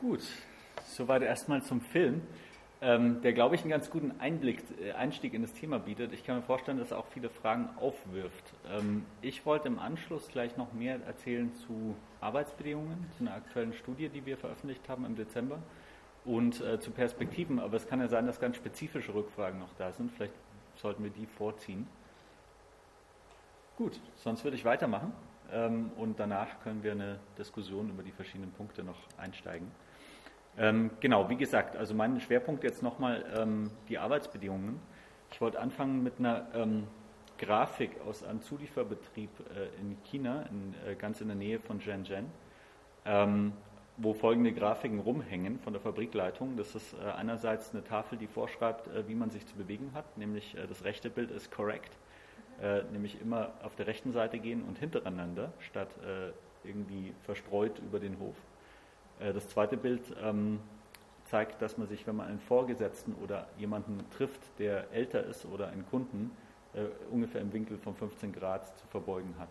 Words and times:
Gut, 0.00 0.22
soweit 0.86 1.20
erstmal 1.20 1.62
zum 1.62 1.82
Film, 1.82 2.22
ähm, 2.80 3.20
der, 3.20 3.34
glaube 3.34 3.54
ich, 3.54 3.60
einen 3.60 3.70
ganz 3.70 3.90
guten 3.90 4.18
Einblick, 4.18 4.62
äh, 4.82 4.92
Einstieg 4.92 5.34
in 5.34 5.42
das 5.42 5.52
Thema 5.52 5.78
bietet. 5.78 6.14
Ich 6.14 6.24
kann 6.24 6.36
mir 6.36 6.42
vorstellen, 6.42 6.78
dass 6.78 6.90
er 6.90 6.98
auch 6.98 7.06
viele 7.08 7.28
Fragen 7.28 7.68
aufwirft. 7.78 8.54
Ähm, 8.74 9.04
ich 9.20 9.44
wollte 9.44 9.68
im 9.68 9.78
Anschluss 9.78 10.28
gleich 10.28 10.56
noch 10.56 10.72
mehr 10.72 11.04
erzählen 11.04 11.54
zu 11.54 11.94
Arbeitsbedingungen, 12.22 13.10
zu 13.18 13.24
einer 13.24 13.34
aktuellen 13.34 13.74
Studie, 13.74 14.08
die 14.08 14.24
wir 14.24 14.38
veröffentlicht 14.38 14.88
haben 14.88 15.04
im 15.04 15.16
Dezember 15.16 15.58
und 16.24 16.62
äh, 16.62 16.80
zu 16.80 16.92
Perspektiven. 16.92 17.58
Aber 17.58 17.76
es 17.76 17.86
kann 17.86 18.00
ja 18.00 18.08
sein, 18.08 18.26
dass 18.26 18.40
ganz 18.40 18.56
spezifische 18.56 19.12
Rückfragen 19.12 19.60
noch 19.60 19.74
da 19.76 19.92
sind. 19.92 20.12
Vielleicht 20.12 20.32
sollten 20.76 21.04
wir 21.04 21.10
die 21.10 21.26
vorziehen. 21.26 21.86
Gut, 23.76 24.00
sonst 24.16 24.44
würde 24.44 24.56
ich 24.56 24.64
weitermachen 24.64 25.12
ähm, 25.52 25.90
und 25.98 26.18
danach 26.18 26.48
können 26.62 26.82
wir 26.82 26.92
eine 26.92 27.18
Diskussion 27.38 27.90
über 27.90 28.02
die 28.02 28.12
verschiedenen 28.12 28.52
Punkte 28.52 28.82
noch 28.82 28.98
einsteigen. 29.18 29.70
Ähm, 30.60 30.90
genau, 31.00 31.30
wie 31.30 31.36
gesagt, 31.36 31.74
also 31.74 31.94
mein 31.94 32.20
Schwerpunkt 32.20 32.64
jetzt 32.64 32.82
nochmal 32.82 33.24
ähm, 33.34 33.70
die 33.88 33.96
Arbeitsbedingungen. 33.96 34.78
Ich 35.32 35.40
wollte 35.40 35.58
anfangen 35.58 36.02
mit 36.02 36.18
einer 36.18 36.48
ähm, 36.54 36.86
Grafik 37.38 37.92
aus 38.06 38.22
einem 38.22 38.42
Zulieferbetrieb 38.42 39.30
äh, 39.56 39.80
in 39.80 39.96
China, 40.04 40.44
in, 40.50 40.74
äh, 40.86 40.94
ganz 40.96 41.22
in 41.22 41.28
der 41.28 41.36
Nähe 41.36 41.58
von 41.58 41.80
Shenzhen, 41.80 42.26
ähm, 43.06 43.54
wo 43.96 44.12
folgende 44.12 44.52
Grafiken 44.52 44.98
rumhängen 45.00 45.58
von 45.60 45.72
der 45.72 45.80
Fabrikleitung. 45.80 46.58
Das 46.58 46.74
ist 46.74 46.92
äh, 46.92 47.10
einerseits 47.10 47.72
eine 47.72 47.82
Tafel, 47.82 48.18
die 48.18 48.26
vorschreibt, 48.26 48.86
äh, 48.88 49.08
wie 49.08 49.14
man 49.14 49.30
sich 49.30 49.46
zu 49.46 49.56
bewegen 49.56 49.92
hat, 49.94 50.18
nämlich 50.18 50.54
äh, 50.58 50.66
das 50.66 50.84
rechte 50.84 51.08
Bild 51.08 51.30
ist 51.30 51.50
correct, 51.50 51.96
äh, 52.60 52.82
nämlich 52.92 53.18
immer 53.18 53.52
auf 53.62 53.76
der 53.76 53.86
rechten 53.86 54.12
Seite 54.12 54.38
gehen 54.38 54.62
und 54.64 54.78
hintereinander, 54.78 55.54
statt 55.60 55.88
irgendwie 56.62 57.14
verstreut 57.22 57.78
über 57.78 57.98
den 57.98 58.18
Hof. 58.18 58.36
Äh, 59.20 59.32
das 59.32 59.48
zweite 59.48 59.76
Bild 59.76 60.02
ähm, 60.22 60.60
zeigt, 61.26 61.62
dass 61.62 61.78
man 61.78 61.86
sich, 61.86 62.06
wenn 62.06 62.16
man 62.16 62.28
einen 62.28 62.40
Vorgesetzten 62.40 63.14
oder 63.22 63.46
jemanden 63.58 64.04
trifft, 64.16 64.40
der 64.58 64.90
älter 64.92 65.24
ist 65.24 65.44
oder 65.44 65.68
einen 65.68 65.86
Kunden, 65.86 66.30
äh, 66.74 66.84
ungefähr 67.10 67.40
im 67.40 67.52
Winkel 67.52 67.78
von 67.78 67.94
15 67.94 68.32
Grad 68.32 68.78
zu 68.78 68.86
verbeugen 68.88 69.34
hat. 69.38 69.50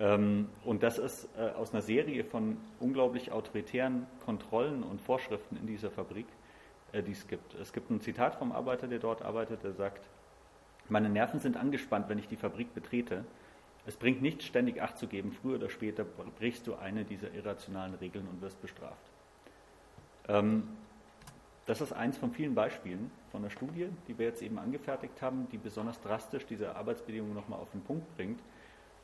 Ähm, 0.00 0.48
und 0.64 0.82
das 0.82 0.98
ist 0.98 1.28
äh, 1.36 1.50
aus 1.50 1.72
einer 1.72 1.82
Serie 1.82 2.24
von 2.24 2.56
unglaublich 2.80 3.30
autoritären 3.30 4.06
Kontrollen 4.24 4.82
und 4.82 5.00
Vorschriften 5.00 5.56
in 5.56 5.66
dieser 5.66 5.90
Fabrik, 5.90 6.26
die 6.94 7.10
es 7.10 7.26
gibt. 7.26 7.54
Es 7.54 7.72
gibt 7.72 7.90
ein 7.90 8.00
Zitat 8.00 8.36
vom 8.36 8.52
Arbeiter, 8.52 8.86
der 8.86 9.00
dort 9.00 9.20
arbeitet, 9.20 9.64
der 9.64 9.72
sagt, 9.72 10.08
meine 10.88 11.08
Nerven 11.08 11.40
sind 11.40 11.56
angespannt, 11.56 12.08
wenn 12.08 12.20
ich 12.20 12.28
die 12.28 12.36
Fabrik 12.36 12.72
betrete. 12.72 13.24
Es 13.86 13.96
bringt 13.96 14.22
nichts, 14.22 14.44
ständig 14.46 14.80
Acht 14.80 14.98
zu 14.98 15.06
geben. 15.06 15.32
Früher 15.32 15.56
oder 15.56 15.68
später 15.68 16.04
brichst 16.04 16.66
du 16.66 16.74
eine 16.74 17.04
dieser 17.04 17.32
irrationalen 17.34 17.94
Regeln 17.94 18.26
und 18.28 18.40
wirst 18.40 18.60
bestraft. 18.62 19.10
Ähm, 20.28 20.68
das 21.66 21.80
ist 21.80 21.92
eins 21.92 22.16
von 22.16 22.30
vielen 22.30 22.54
Beispielen 22.54 23.10
von 23.30 23.42
der 23.42 23.50
Studie, 23.50 23.88
die 24.06 24.18
wir 24.18 24.26
jetzt 24.26 24.42
eben 24.42 24.58
angefertigt 24.58 25.20
haben, 25.22 25.48
die 25.50 25.58
besonders 25.58 26.00
drastisch 26.00 26.46
diese 26.46 26.76
Arbeitsbedingungen 26.76 27.34
nochmal 27.34 27.58
auf 27.58 27.70
den 27.70 27.82
Punkt 27.82 28.14
bringt. 28.16 28.40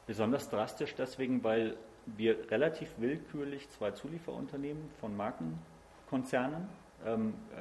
Besonders 0.06 0.50
drastisch 0.50 0.94
deswegen, 0.94 1.42
weil 1.44 1.76
wir 2.06 2.50
relativ 2.50 2.88
willkürlich 2.98 3.68
zwei 3.70 3.92
Zulieferunternehmen 3.92 4.90
von 5.00 5.16
Markenkonzernen 5.16 6.68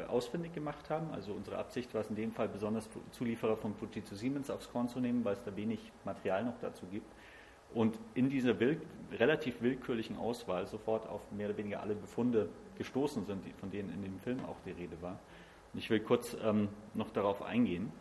ausfindig 0.09 0.53
gemacht 0.53 0.89
haben. 0.89 1.11
Also 1.13 1.33
unsere 1.33 1.57
Absicht 1.57 1.93
war 1.93 2.01
es 2.01 2.09
in 2.09 2.15
dem 2.15 2.31
Fall 2.31 2.49
besonders 2.49 2.89
Zulieferer 3.11 3.55
von 3.55 3.73
Fuji 3.73 4.03
zu 4.03 4.15
Siemens 4.15 4.49
aufs 4.49 4.69
Korn 4.69 4.89
zu 4.89 4.99
nehmen, 4.99 5.23
weil 5.23 5.33
es 5.33 5.43
da 5.43 5.55
wenig 5.55 5.79
Material 6.03 6.43
noch 6.43 6.59
dazu 6.59 6.85
gibt. 6.87 7.09
Und 7.73 7.97
in 8.15 8.29
dieser 8.29 8.59
will 8.59 8.81
relativ 9.11 9.61
willkürlichen 9.61 10.17
Auswahl 10.17 10.67
sofort 10.67 11.07
auf 11.07 11.31
mehr 11.31 11.47
oder 11.49 11.57
weniger 11.57 11.81
alle 11.81 11.95
Befunde 11.95 12.49
gestoßen 12.77 13.25
sind, 13.25 13.43
von 13.59 13.69
denen 13.69 13.93
in 13.93 14.01
dem 14.01 14.19
Film 14.19 14.39
auch 14.45 14.57
die 14.65 14.71
Rede 14.71 15.01
war. 15.01 15.19
Und 15.73 15.79
ich 15.79 15.89
will 15.89 15.99
kurz 15.99 16.35
ähm, 16.43 16.69
noch 16.93 17.11
darauf 17.11 17.43
eingehen. 17.43 17.91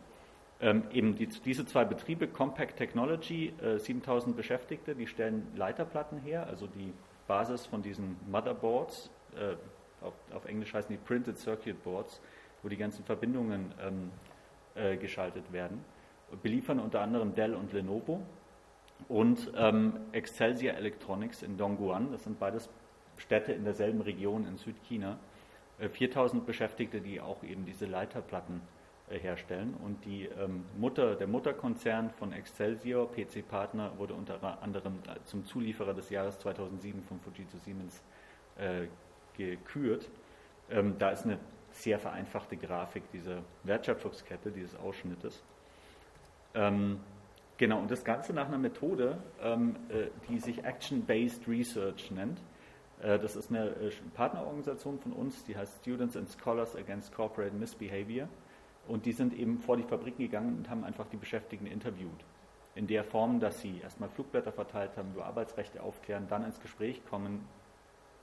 Ähm, 0.61 0.83
eben 0.91 1.15
die, 1.15 1.27
diese 1.27 1.65
zwei 1.65 1.85
Betriebe, 1.85 2.27
Compact 2.27 2.77
Technology, 2.77 3.53
äh, 3.61 3.77
7000 3.77 4.35
Beschäftigte, 4.35 4.95
die 4.95 5.07
stellen 5.07 5.47
Leiterplatten 5.55 6.19
her, 6.19 6.47
also 6.47 6.67
die 6.67 6.91
Basis 7.27 7.65
von 7.65 7.81
diesen 7.81 8.17
Motherboards, 8.29 9.09
äh, 9.35 9.55
auf, 10.33 10.45
Englisch 10.45 10.73
heißen 10.73 10.89
die 10.91 10.97
Printed 10.97 11.37
Circuit 11.37 11.83
Boards, 11.83 12.21
wo 12.63 12.69
die 12.69 12.77
ganzen 12.77 13.03
Verbindungen 13.03 13.73
ähm, 13.81 14.11
äh, 14.75 14.97
geschaltet 14.97 15.51
werden. 15.51 15.83
Beliefern 16.43 16.79
unter 16.79 17.01
anderem 17.01 17.33
Dell 17.33 17.55
und 17.55 17.73
Lenovo 17.73 18.21
und 19.07 19.51
ähm, 19.55 19.93
Excelsior 20.11 20.75
Electronics 20.75 21.41
in 21.41 21.57
Dongguan. 21.57 22.11
Das 22.11 22.23
sind 22.23 22.39
beides 22.39 22.69
Städte 23.17 23.53
in 23.53 23.63
derselben 23.63 24.01
Region 24.01 24.45
in 24.45 24.57
Südchina. 24.57 25.17
Äh, 25.79 25.89
4000 25.89 26.45
Beschäftigte, 26.45 27.01
die 27.01 27.21
auch 27.21 27.43
eben 27.43 27.65
diese 27.65 27.85
Leiterplatten 27.85 28.61
äh, 29.09 29.17
herstellen. 29.17 29.75
Und 29.83 30.05
die 30.05 30.25
ähm, 30.25 30.65
Mutter, 30.77 31.15
der 31.15 31.27
Mutterkonzern 31.27 32.11
von 32.11 32.33
Excelsior, 32.33 33.11
PC 33.11 33.47
Partner, 33.47 33.91
wurde 33.97 34.13
unter 34.13 34.61
anderem 34.61 34.99
zum 35.25 35.45
Zulieferer 35.45 35.93
des 35.93 36.09
Jahres 36.09 36.37
2007 36.39 37.03
von 37.03 37.19
Fujitsu 37.19 37.57
Siemens 37.57 38.01
äh, 38.57 38.87
gekürt. 39.47 40.09
Ähm, 40.69 40.95
da 40.99 41.09
ist 41.09 41.25
eine 41.25 41.39
sehr 41.71 41.99
vereinfachte 41.99 42.57
Grafik 42.57 43.03
dieser 43.11 43.43
Wertschöpfungskette, 43.63 44.51
dieses 44.51 44.75
Ausschnittes. 44.75 45.43
Ähm, 46.53 46.99
genau, 47.57 47.79
und 47.79 47.91
das 47.91 48.03
Ganze 48.03 48.33
nach 48.33 48.47
einer 48.47 48.57
Methode, 48.57 49.17
ähm, 49.41 49.75
äh, 49.89 50.07
die 50.27 50.39
sich 50.39 50.63
Action-Based 50.63 51.47
Research 51.47 52.11
nennt. 52.11 52.39
Äh, 53.01 53.19
das 53.19 53.35
ist 53.35 53.49
eine 53.49 53.69
äh, 53.69 53.91
Partnerorganisation 54.13 54.99
von 54.99 55.13
uns, 55.13 55.43
die 55.45 55.55
heißt 55.55 55.79
Students 55.81 56.17
and 56.17 56.29
Scholars 56.29 56.75
Against 56.75 57.13
Corporate 57.13 57.55
Misbehavior. 57.55 58.27
Und 58.87 59.05
die 59.05 59.11
sind 59.11 59.33
eben 59.33 59.59
vor 59.59 59.77
die 59.77 59.83
Fabriken 59.83 60.23
gegangen 60.23 60.57
und 60.57 60.69
haben 60.69 60.83
einfach 60.83 61.07
die 61.07 61.17
Beschäftigten 61.17 61.67
interviewt. 61.67 62.25
In 62.75 62.87
der 62.87 63.03
Form, 63.03 63.39
dass 63.39 63.61
sie 63.61 63.79
erstmal 63.81 64.09
Flugblätter 64.09 64.51
verteilt 64.51 64.97
haben, 64.97 65.11
über 65.13 65.25
Arbeitsrechte 65.25 65.83
aufklären, 65.83 66.27
dann 66.27 66.43
ins 66.43 66.59
Gespräch 66.59 67.05
kommen, 67.05 67.45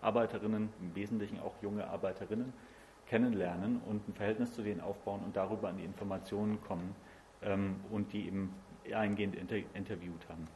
Arbeiterinnen, 0.07 0.71
im 0.81 0.95
Wesentlichen 0.95 1.41
auch 1.41 1.55
junge 1.61 1.87
Arbeiterinnen, 1.89 2.53
kennenlernen 3.07 3.81
und 3.87 4.09
ein 4.09 4.15
Verhältnis 4.15 4.53
zu 4.53 4.63
denen 4.63 4.81
aufbauen 4.81 5.23
und 5.25 5.37
darüber 5.37 5.69
an 5.69 5.77
die 5.77 5.85
Informationen 5.85 6.61
kommen 6.63 6.95
ähm, 7.43 7.77
und 7.91 8.13
die 8.13 8.27
eben 8.27 8.55
eingehend 8.95 9.35
inter 9.35 9.57
interviewt 9.75 10.29
haben. 10.29 10.47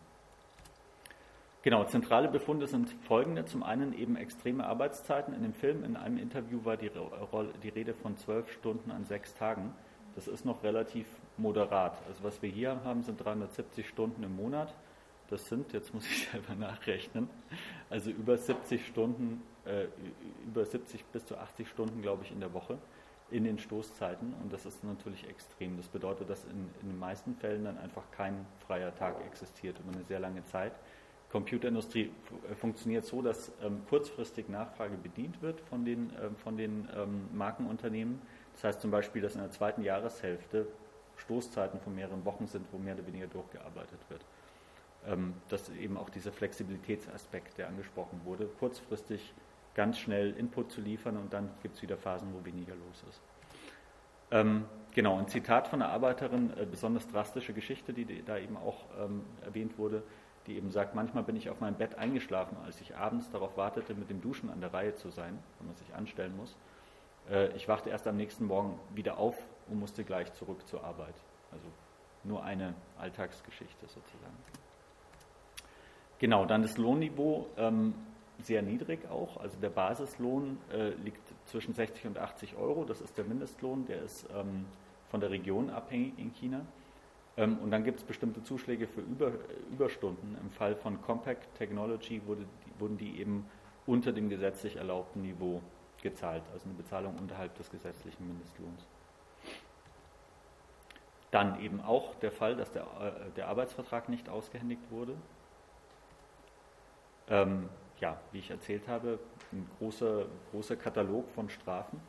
Genau, 1.62 1.84
zentrale 1.84 2.28
Befunde 2.28 2.66
sind 2.66 2.89
folgende. 3.03 3.44
Zum 3.44 3.62
einen 3.62 3.93
eben 3.93 4.16
extreme 4.16 4.66
Arbeitszeiten. 4.66 5.34
In 5.34 5.43
dem 5.43 5.53
Film, 5.53 5.84
in 5.84 5.94
einem 5.94 6.16
Interview 6.16 6.65
war 6.65 6.78
die, 6.78 6.91
die 7.62 7.69
Rede 7.69 7.93
von 7.93 8.16
zwölf 8.16 8.50
Stunden 8.50 8.91
an 8.91 9.05
sechs 9.05 9.34
Tagen. 9.34 9.75
Das 10.15 10.27
ist 10.27 10.47
noch 10.47 10.62
relativ 10.62 11.06
moderat. 11.37 12.00
Also 12.09 12.25
was 12.25 12.41
wir 12.41 12.49
hier 12.49 12.83
haben, 12.83 13.03
sind 13.03 13.22
370 13.22 13.87
Stunden 13.87 14.22
im 14.22 14.37
Monat. 14.37 14.75
Das 15.30 15.48
sind, 15.48 15.72
jetzt 15.72 15.94
muss 15.94 16.04
ich 16.06 16.28
selber 16.32 16.54
nachrechnen, 16.54 17.28
also 17.88 18.10
über 18.10 18.36
70 18.36 18.86
Stunden, 18.86 19.42
äh, 19.64 19.86
über 20.46 20.64
70 20.64 21.04
bis 21.06 21.24
zu 21.24 21.36
80 21.38 21.68
Stunden, 21.68 22.02
glaube 22.02 22.24
ich, 22.24 22.32
in 22.32 22.41
der 22.41 22.52
Woche 22.52 22.78
in 23.30 23.44
den 23.44 23.58
Stoßzeiten. 23.58 24.34
Und 24.42 24.52
das 24.52 24.66
ist 24.66 24.82
natürlich 24.82 25.28
extrem. 25.28 25.76
Das 25.76 25.86
bedeutet, 25.86 26.28
dass 26.28 26.44
in, 26.44 26.68
in 26.82 26.88
den 26.88 26.98
meisten 26.98 27.36
Fällen 27.36 27.64
dann 27.64 27.78
einfach 27.78 28.02
kein 28.10 28.44
freier 28.66 28.94
Tag 28.94 29.24
existiert 29.24 29.78
über 29.78 29.92
eine 29.92 30.04
sehr 30.04 30.18
lange 30.18 30.44
Zeit. 30.44 30.72
Computerindustrie 31.30 32.10
äh, 32.50 32.54
funktioniert 32.56 33.04
so, 33.04 33.22
dass 33.22 33.52
ähm, 33.62 33.82
kurzfristig 33.88 34.48
Nachfrage 34.48 34.97
bedient 34.97 35.41
wird 35.42 35.60
von 35.60 35.84
den, 35.84 36.12
ähm, 36.20 36.36
von 36.36 36.56
den 36.56 36.88
ähm, 36.97 37.28
Markenunternehmen. 37.32 38.20
Das 38.54 38.64
heißt 38.64 38.80
zum 38.80 38.91
Beispiel, 38.91 39.22
dass 39.22 39.36
in 39.36 39.41
der 39.41 39.52
zweiten 39.52 39.82
Jahreshälfte 39.82 40.66
Stoßzeiten 41.16 41.78
von 41.80 41.94
mehreren 41.94 42.24
Wochen 42.24 42.47
sind, 42.47 42.66
wo 42.72 42.78
mehr 42.78 42.94
oder 42.94 43.06
weniger 43.06 43.26
durchgearbeitet 43.28 44.00
wird. 44.08 44.24
Ähm, 45.06 45.34
dass 45.49 45.71
eben 45.71 45.97
auch 45.97 46.11
dieser 46.11 46.31
Flexibilitätsaspekt, 46.31 47.56
der 47.56 47.69
angesprochen 47.69 48.21
wurde, 48.25 48.47
kurzfristig 48.59 49.33
ganz 49.75 49.99
schnell 49.99 50.34
Input 50.37 50.71
zu 50.71 50.83
liefern 50.83 51.16
und 51.16 51.33
dann 51.33 51.49
gibt 51.63 51.77
es 51.77 51.83
wieder 51.83 51.97
Phasen, 51.97 52.28
wo 52.34 52.45
weniger 52.45 52.74
los 52.74 53.04
ist. 53.09 53.21
Ähm, 54.30 54.66
genau, 54.92 55.19
ein 55.19 55.27
Zitat 55.28 55.69
von 55.69 55.80
einer 55.80 55.91
Arbeiterin, 55.91 56.53
äh, 56.57 56.66
besonders 56.66 57.09
drastische 57.09 57.54
Geschichte, 57.54 57.95
die, 57.95 58.04
die 58.04 58.22
da 58.22 58.36
eben 58.36 58.59
auch 58.59 58.84
ähm, 59.03 59.24
erwähnt 59.42 59.78
wurde, 59.78 60.03
die 60.47 60.57
eben 60.57 60.71
sagt, 60.71 60.95
manchmal 60.95 61.24
bin 61.24 61.36
ich 61.36 61.48
auf 61.48 61.60
meinem 61.60 61.77
Bett 61.77 61.97
eingeschlafen, 61.97 62.57
als 62.65 62.80
ich 62.83 62.97
abends 62.97 63.30
darauf 63.30 63.57
wartete, 63.57 63.95
mit 63.95 64.10
dem 64.10 64.21
Duschen 64.21 64.51
an 64.51 64.60
der 64.60 64.72
Reihe 64.74 64.95
zu 64.95 65.10
sein, 65.10 65.39
wenn 65.59 65.69
man 65.69 65.77
sich 65.77 65.95
anstellen 65.95 66.36
muss. 66.36 66.57
Äh, 67.30 67.57
ich 67.57 67.69
wachte 67.69 67.89
erst 67.89 68.07
am 68.07 68.16
nächsten 68.16 68.45
Morgen 68.45 68.78
wieder 68.95 69.19
auf 69.19 69.36
und 69.69 69.78
musste 69.78 70.04
gleich 70.04 70.33
zurück 70.34 70.66
zur 70.69 70.84
Arbeit. 70.84 71.15
Also 71.53 71.66
nur 72.22 72.45
eine 72.45 72.74
Alltagsgeschichte 72.98 73.86
sozusagen. 73.86 74.59
Genau, 76.21 76.45
dann 76.45 76.61
das 76.61 76.77
Lohnniveau 76.77 77.47
ähm, 77.57 77.95
sehr 78.43 78.61
niedrig 78.61 79.11
auch. 79.11 79.39
Also 79.39 79.59
der 79.59 79.71
Basislohn 79.71 80.59
äh, 80.71 80.91
liegt 81.03 81.22
zwischen 81.47 81.72
60 81.72 82.07
und 82.07 82.19
80 82.19 82.57
Euro. 82.57 82.84
Das 82.84 83.01
ist 83.01 83.17
der 83.17 83.25
Mindestlohn, 83.25 83.87
der 83.87 84.03
ist 84.03 84.28
ähm, 84.37 84.67
von 85.09 85.21
der 85.21 85.31
Region 85.31 85.71
abhängig 85.71 86.19
in 86.19 86.31
China. 86.34 86.61
Ähm, 87.39 87.59
und 87.61 87.71
dann 87.71 87.84
gibt 87.84 88.01
es 88.01 88.05
bestimmte 88.05 88.43
Zuschläge 88.43 88.87
für 88.87 89.01
Über, 89.01 89.33
Überstunden. 89.72 90.37
Im 90.43 90.51
Fall 90.51 90.77
von 90.77 91.01
Compact 91.01 91.55
Technology 91.57 92.21
wurde, 92.27 92.45
wurden 92.78 92.99
die 92.99 93.19
eben 93.19 93.47
unter 93.87 94.13
dem 94.13 94.28
gesetzlich 94.28 94.77
erlaubten 94.77 95.22
Niveau 95.22 95.63
gezahlt, 96.03 96.43
also 96.53 96.67
eine 96.67 96.75
Bezahlung 96.75 97.17
unterhalb 97.19 97.55
des 97.57 97.71
gesetzlichen 97.71 98.27
Mindestlohns. 98.28 98.87
Dann 101.31 101.61
eben 101.61 101.81
auch 101.81 102.15
der 102.17 102.31
Fall, 102.31 102.57
dass 102.57 102.71
der, 102.72 102.83
äh, 102.83 103.31
der 103.37 103.49
Arbeitsvertrag 103.49 104.11
nicht 104.11 104.28
ausgehändigt 104.28 104.83
wurde. 104.91 105.15
Ähm, 107.28 107.69
ja, 108.01 108.19
wie 108.33 108.39
ich 108.39 108.51
erzählt 108.51 108.89
habe, 108.89 109.19
ein 109.53 109.69
großer, 109.78 110.27
großer 110.51 110.77
Katalog 110.77 111.28
von 111.31 111.49
Strafen. 111.49 112.01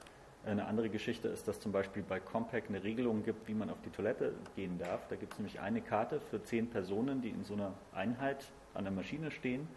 Eine 0.43 0.65
andere 0.65 0.89
Geschichte 0.89 1.27
ist, 1.27 1.47
dass 1.47 1.59
zum 1.59 1.71
Beispiel 1.71 2.01
bei 2.01 2.19
Compaq 2.19 2.63
eine 2.69 2.83
Regelung 2.83 3.23
gibt, 3.23 3.47
wie 3.47 3.53
man 3.53 3.69
auf 3.69 3.79
die 3.81 3.91
Toilette 3.91 4.33
gehen 4.55 4.79
darf. 4.79 5.07
Da 5.07 5.15
gibt 5.15 5.33
es 5.33 5.39
nämlich 5.39 5.59
eine 5.59 5.81
Karte 5.81 6.19
für 6.19 6.41
zehn 6.41 6.67
Personen, 6.67 7.21
die 7.21 7.29
in 7.29 7.43
so 7.43 7.53
einer 7.53 7.73
Einheit 7.93 8.45
an 8.73 8.85
der 8.85 8.93
Maschine 8.93 9.29
stehen. 9.29 9.67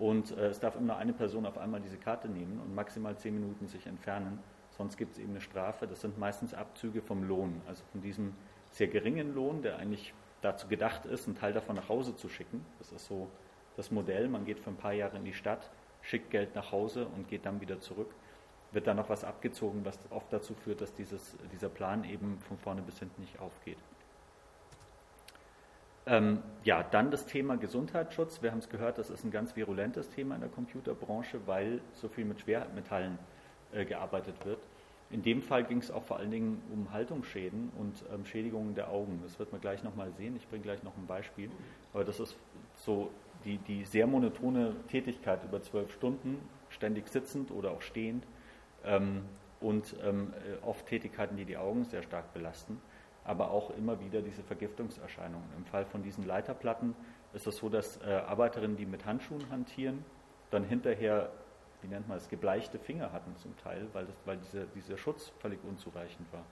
Und 0.00 0.36
äh, 0.36 0.46
es 0.46 0.58
darf 0.58 0.76
immer 0.76 0.96
eine 0.96 1.12
Person 1.12 1.46
auf 1.46 1.58
einmal 1.58 1.80
diese 1.80 1.98
Karte 1.98 2.28
nehmen 2.28 2.58
und 2.58 2.74
maximal 2.74 3.16
zehn 3.16 3.34
Minuten 3.34 3.68
sich 3.68 3.86
entfernen. 3.86 4.40
Sonst 4.70 4.96
gibt 4.96 5.12
es 5.12 5.18
eben 5.18 5.30
eine 5.30 5.40
Strafe. 5.40 5.86
Das 5.86 6.00
sind 6.00 6.18
meistens 6.18 6.54
Abzüge 6.54 7.02
vom 7.02 7.22
Lohn, 7.22 7.60
also 7.68 7.84
von 7.92 8.00
diesem 8.00 8.34
sehr 8.70 8.88
geringen 8.88 9.34
Lohn, 9.34 9.62
der 9.62 9.76
eigentlich 9.76 10.14
dazu 10.40 10.66
gedacht 10.68 11.06
ist, 11.06 11.26
einen 11.26 11.36
Teil 11.36 11.52
davon 11.52 11.76
nach 11.76 11.88
Hause 11.88 12.16
zu 12.16 12.28
schicken. 12.28 12.64
Das 12.78 12.90
ist 12.92 13.06
so 13.06 13.28
das 13.76 13.90
Modell. 13.90 14.28
Man 14.28 14.44
geht 14.44 14.58
für 14.58 14.70
ein 14.70 14.76
paar 14.76 14.92
Jahre 14.92 15.16
in 15.16 15.24
die 15.24 15.32
Stadt, 15.32 15.70
schickt 16.02 16.30
Geld 16.30 16.54
nach 16.54 16.72
Hause 16.72 17.06
und 17.06 17.28
geht 17.28 17.46
dann 17.46 17.60
wieder 17.60 17.80
zurück. 17.80 18.14
Wird 18.72 18.86
dann 18.86 18.96
noch 18.96 19.08
was 19.08 19.24
abgezogen, 19.24 19.84
was 19.84 19.98
oft 20.10 20.32
dazu 20.32 20.54
führt, 20.54 20.80
dass 20.80 20.94
dieses, 20.94 21.36
dieser 21.52 21.68
Plan 21.68 22.04
eben 22.04 22.38
von 22.46 22.56
vorne 22.58 22.82
bis 22.82 22.98
hinten 22.98 23.20
nicht 23.20 23.40
aufgeht. 23.40 23.78
Ähm, 26.06 26.42
ja, 26.64 26.82
dann 26.82 27.10
das 27.10 27.26
Thema 27.26 27.56
Gesundheitsschutz. 27.56 28.42
Wir 28.42 28.52
haben 28.52 28.58
es 28.58 28.68
gehört, 28.68 28.98
das 28.98 29.10
ist 29.10 29.24
ein 29.24 29.30
ganz 29.30 29.54
virulentes 29.56 30.10
Thema 30.10 30.34
in 30.34 30.40
der 30.40 30.50
Computerbranche, 30.50 31.46
weil 31.46 31.80
so 31.94 32.08
viel 32.08 32.24
mit 32.24 32.40
Schwermetallen 32.40 33.18
äh, 33.72 33.84
gearbeitet 33.84 34.34
wird. 34.44 34.60
In 35.10 35.22
dem 35.22 35.42
Fall 35.42 35.64
ging 35.64 35.78
es 35.78 35.90
auch 35.90 36.04
vor 36.04 36.18
allen 36.18 36.30
Dingen 36.30 36.62
um 36.72 36.92
Haltungsschäden 36.92 37.70
und 37.76 38.04
ähm, 38.12 38.24
Schädigungen 38.24 38.74
der 38.74 38.90
Augen. 38.90 39.20
Das 39.24 39.38
wird 39.38 39.50
man 39.50 39.60
gleich 39.60 39.82
nochmal 39.82 40.12
sehen. 40.12 40.36
Ich 40.36 40.48
bringe 40.48 40.62
gleich 40.62 40.82
noch 40.84 40.96
ein 40.96 41.06
Beispiel. 41.06 41.50
Aber 41.92 42.04
das 42.04 42.20
ist 42.20 42.36
so 42.76 43.10
die, 43.44 43.58
die 43.58 43.84
sehr 43.84 44.06
monotone 44.06 44.74
Tätigkeit 44.88 45.44
über 45.44 45.62
zwölf 45.62 45.92
Stunden, 45.92 46.38
ständig 46.68 47.08
sitzend 47.08 47.50
oder 47.50 47.72
auch 47.72 47.82
stehend 47.82 48.26
ähm, 48.84 49.22
und 49.60 49.96
ähm, 50.04 50.32
äh, 50.34 50.64
oft 50.64 50.86
Tätigkeiten, 50.86 51.36
die 51.36 51.44
die 51.44 51.56
Augen 51.56 51.84
sehr 51.84 52.02
stark 52.02 52.32
belasten, 52.32 52.80
aber 53.24 53.50
auch 53.50 53.70
immer 53.76 54.00
wieder 54.00 54.22
diese 54.22 54.42
Vergiftungserscheinungen. 54.42 55.48
Im 55.56 55.64
Fall 55.64 55.84
von 55.84 56.02
diesen 56.02 56.26
Leiterplatten 56.26 56.94
ist 57.32 57.46
es 57.46 57.56
so, 57.56 57.68
dass 57.68 57.98
äh, 57.98 58.10
Arbeiterinnen, 58.10 58.76
die 58.76 58.86
mit 58.86 59.04
Handschuhen 59.04 59.50
hantieren, 59.50 60.04
dann 60.50 60.64
hinterher 60.64 61.30
wie 61.82 61.88
nennt 61.88 62.08
man 62.08 62.18
es, 62.18 62.28
gebleichte 62.28 62.78
Finger 62.78 63.12
hatten 63.12 63.36
zum 63.36 63.56
Teil, 63.56 63.86
weil, 63.92 64.06
das, 64.06 64.14
weil 64.24 64.36
diese, 64.38 64.66
dieser 64.74 64.96
Schutz 64.96 65.32
völlig 65.38 65.60
unzureichend 65.64 66.30
war. 66.32 66.44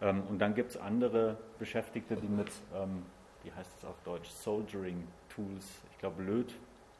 Ähm, 0.00 0.22
und 0.28 0.38
dann 0.38 0.54
gibt 0.54 0.70
es 0.70 0.76
andere 0.76 1.36
Beschäftigte, 1.58 2.16
die 2.16 2.28
mit, 2.28 2.50
ähm, 2.74 3.04
wie 3.42 3.52
heißt 3.52 3.70
es 3.78 3.84
auf 3.84 4.00
Deutsch, 4.04 4.28
Soldering 4.30 5.06
Tools, 5.34 5.82
ich 5.90 5.98
glaube 5.98 6.22
Löt, 6.22 6.54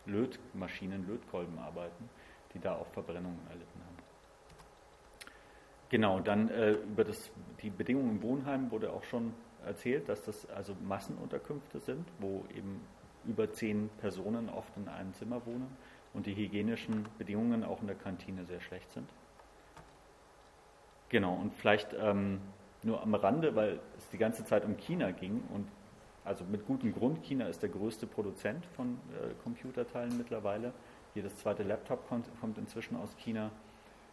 Lötmaschinen, 0.07 1.07
Lötkolben 1.07 1.59
arbeiten, 1.59 2.09
die 2.53 2.59
da 2.59 2.77
auch 2.77 2.87
Verbrennungen 2.89 3.41
erlitten 3.49 3.81
haben. 3.81 3.95
Genau, 5.91 6.21
dann 6.21 6.49
äh, 6.49 6.73
über 6.73 7.05
das, 7.05 7.31
die 7.63 7.71
Bedingungen 7.71 8.11
im 8.11 8.23
Wohnheim 8.23 8.71
wurde 8.71 8.93
auch 8.93 9.05
schon 9.05 9.33
erzählt, 9.65 10.09
dass 10.09 10.23
das 10.23 10.49
also 10.51 10.75
Massenunterkünfte 10.83 11.81
sind, 11.81 12.07
wo 12.19 12.45
eben 12.55 12.81
über 13.27 13.51
zehn 13.53 13.89
Personen 14.01 14.49
oft 14.51 14.77
in 14.77 14.89
einem 14.89 15.15
Zimmer 15.15 15.45
wohnen 15.47 15.77
und 16.13 16.27
die 16.27 16.35
hygienischen 16.35 17.07
Bedingungen 17.19 17.65
auch 17.65 17.81
in 17.81 17.87
der 17.87 17.97
Kantine 17.97 18.45
sehr 18.45 18.61
schlecht 18.61 18.91
sind. 18.91 19.09
Genau, 21.09 21.35
und 21.35 21.55
vielleicht 21.55 21.95
ähm, 21.99 22.41
nur 22.83 23.03
am 23.03 23.15
Rande, 23.15 23.55
weil 23.55 23.81
es 23.97 24.09
die 24.11 24.19
ganze 24.19 24.45
Zeit 24.45 24.65
um 24.65 24.77
China 24.77 25.11
ging 25.13 25.43
und 25.53 25.69
also 26.25 26.45
mit 26.45 26.67
gutem 26.67 26.93
Grund, 26.95 27.23
China 27.23 27.47
ist 27.47 27.63
der 27.63 27.69
größte 27.69 28.07
Produzent 28.07 28.65
von 28.77 28.99
äh, 29.13 29.35
Computerteilen 29.43 30.17
mittlerweile. 30.17 30.73
Jedes 31.15 31.37
zweite 31.37 31.63
Laptop 31.63 32.09
kommt, 32.09 32.27
kommt 32.41 32.59
inzwischen 32.59 32.97
aus 32.97 33.15
China. 33.19 33.51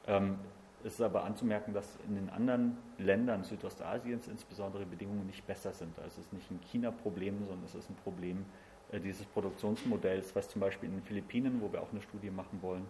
Ähm, 0.07 0.37
es 0.83 0.93
ist 0.95 1.01
aber 1.01 1.23
anzumerken, 1.23 1.73
dass 1.73 1.97
in 2.07 2.15
den 2.15 2.29
anderen 2.29 2.77
Ländern 2.97 3.43
Südostasiens 3.43 4.27
insbesondere 4.27 4.85
Bedingungen 4.85 5.27
nicht 5.27 5.45
besser 5.45 5.73
sind. 5.73 5.97
Also 5.99 6.19
es 6.19 6.25
ist 6.25 6.33
nicht 6.33 6.51
ein 6.51 6.59
China-Problem, 6.71 7.37
sondern 7.45 7.63
es 7.65 7.75
ist 7.75 7.89
ein 7.89 7.95
Problem 8.03 8.45
äh, 8.91 8.99
dieses 8.99 9.25
Produktionsmodells, 9.27 10.35
was 10.35 10.49
zum 10.49 10.61
Beispiel 10.61 10.89
in 10.89 10.95
den 10.95 11.03
Philippinen, 11.03 11.61
wo 11.61 11.71
wir 11.71 11.81
auch 11.81 11.91
eine 11.91 12.01
Studie 12.01 12.29
machen 12.29 12.59
wollen, 12.61 12.85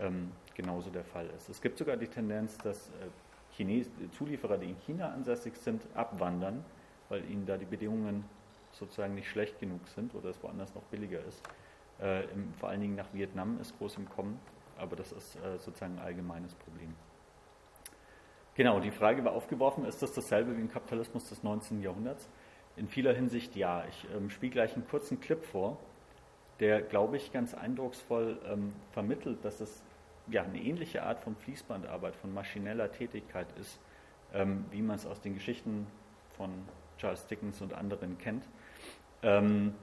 ähm, 0.00 0.32
genauso 0.54 0.90
der 0.90 1.04
Fall 1.04 1.28
ist. 1.36 1.48
Es 1.48 1.60
gibt 1.60 1.78
sogar 1.78 1.96
die 1.96 2.08
Tendenz, 2.08 2.58
dass 2.58 2.88
äh, 2.88 3.54
Chines 3.54 3.88
Zulieferer, 4.16 4.58
die 4.58 4.70
in 4.70 4.76
China 4.80 5.12
ansässig 5.12 5.56
sind, 5.56 5.82
abwandern, 5.94 6.64
weil 7.08 7.24
ihnen 7.30 7.46
da 7.46 7.56
die 7.56 7.64
Bedingungen 7.64 8.24
sozusagen 8.78 9.14
nicht 9.14 9.28
schlecht 9.28 9.58
genug 9.58 9.86
sind 9.88 10.14
oder 10.14 10.30
es 10.30 10.42
woanders 10.42 10.74
noch 10.74 10.82
billiger 10.84 11.24
ist. 11.24 11.42
Äh, 12.00 12.24
im, 12.32 12.52
vor 12.54 12.68
allen 12.68 12.80
Dingen 12.80 12.94
nach 12.94 13.12
Vietnam 13.12 13.58
ist 13.60 13.76
groß 13.78 13.96
im 13.96 14.08
Kommen, 14.08 14.38
aber 14.76 14.96
das 14.96 15.12
ist 15.12 15.36
äh, 15.36 15.58
sozusagen 15.58 15.98
ein 15.98 16.04
allgemeines 16.04 16.54
Problem. 16.54 16.94
Genau, 18.54 18.80
die 18.80 18.90
Frage 18.90 19.24
war 19.24 19.32
aufgeworfen, 19.32 19.84
ist 19.84 20.02
das 20.02 20.12
dasselbe 20.12 20.56
wie 20.56 20.60
im 20.60 20.70
Kapitalismus 20.70 21.28
des 21.28 21.42
19. 21.42 21.82
Jahrhunderts? 21.82 22.28
In 22.76 22.88
vieler 22.88 23.12
Hinsicht 23.12 23.54
ja. 23.56 23.84
Ich 23.88 24.06
ähm, 24.14 24.30
spiele 24.30 24.52
gleich 24.52 24.74
einen 24.74 24.86
kurzen 24.88 25.20
Clip 25.20 25.44
vor, 25.44 25.78
der, 26.60 26.80
glaube 26.80 27.16
ich, 27.16 27.32
ganz 27.32 27.54
eindrucksvoll 27.54 28.38
ähm, 28.46 28.72
vermittelt, 28.92 29.44
dass 29.44 29.60
es 29.60 29.82
ja 30.28 30.42
eine 30.42 30.58
ähnliche 30.58 31.02
Art 31.02 31.20
von 31.20 31.36
Fließbandarbeit, 31.36 32.16
von 32.16 32.32
maschineller 32.32 32.90
Tätigkeit 32.92 33.46
ist, 33.58 33.78
ähm, 34.32 34.64
wie 34.70 34.82
man 34.82 34.96
es 34.96 35.06
aus 35.06 35.20
den 35.20 35.34
Geschichten 35.34 35.86
von 36.36 36.50
Charles 36.98 37.26
Dickens 37.26 37.60
und 37.60 37.74
anderen 37.74 38.18
kennt. 38.18 38.44
Ähm, 39.26 39.74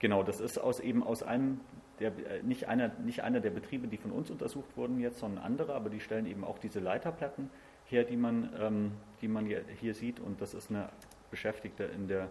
genau, 0.00 0.24
das 0.24 0.40
ist 0.40 0.58
aus 0.58 0.80
eben 0.80 1.04
aus 1.04 1.22
einem 1.22 1.60
der, 2.00 2.08
äh, 2.08 2.42
nicht, 2.42 2.66
einer, 2.66 2.88
nicht 2.88 3.22
einer 3.22 3.40
der 3.40 3.50
Betriebe, 3.50 3.86
die 3.86 3.96
von 3.96 4.10
uns 4.10 4.30
untersucht 4.30 4.76
wurden 4.76 4.98
jetzt, 5.00 5.20
sondern 5.20 5.44
andere, 5.44 5.74
aber 5.74 5.88
die 5.88 6.00
stellen 6.00 6.26
eben 6.26 6.44
auch 6.44 6.58
diese 6.58 6.80
Leiterplatten 6.80 7.48
her, 7.86 8.04
die 8.04 8.16
man, 8.16 8.52
ähm, 8.58 8.92
die 9.20 9.28
man 9.28 9.46
hier 9.46 9.94
sieht. 9.94 10.18
Und 10.20 10.40
das 10.40 10.52
ist 10.52 10.70
eine 10.70 10.88
Beschäftigte 11.30 11.84
in 11.84 12.08
der, 12.08 12.28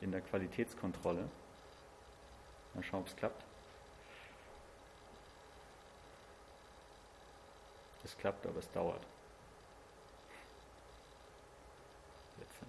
in 0.00 0.12
der 0.12 0.22
Qualitätskontrolle. 0.22 1.28
Mal 2.74 2.82
schauen, 2.82 3.00
ob 3.00 3.08
es 3.08 3.16
klappt. 3.16 3.44
Es 8.04 8.16
klappt, 8.16 8.46
aber 8.46 8.58
es 8.58 8.70
dauert. 8.70 9.00
Jetzt. 12.38 12.60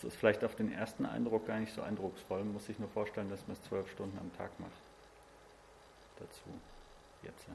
Das 0.00 0.12
ist 0.12 0.16
vielleicht 0.16 0.44
auf 0.44 0.54
den 0.54 0.70
ersten 0.70 1.04
Eindruck 1.04 1.46
gar 1.46 1.58
nicht 1.58 1.74
so 1.74 1.82
eindrucksvoll. 1.82 2.38
Man 2.44 2.52
muss 2.52 2.66
sich 2.66 2.78
nur 2.78 2.88
vorstellen, 2.88 3.28
dass 3.30 3.44
man 3.48 3.56
es 3.56 3.62
zwölf 3.64 3.90
Stunden 3.90 4.16
am 4.18 4.32
Tag 4.36 4.58
macht. 4.60 4.70
Dazu. 6.20 6.48
Jetzt. 7.24 7.48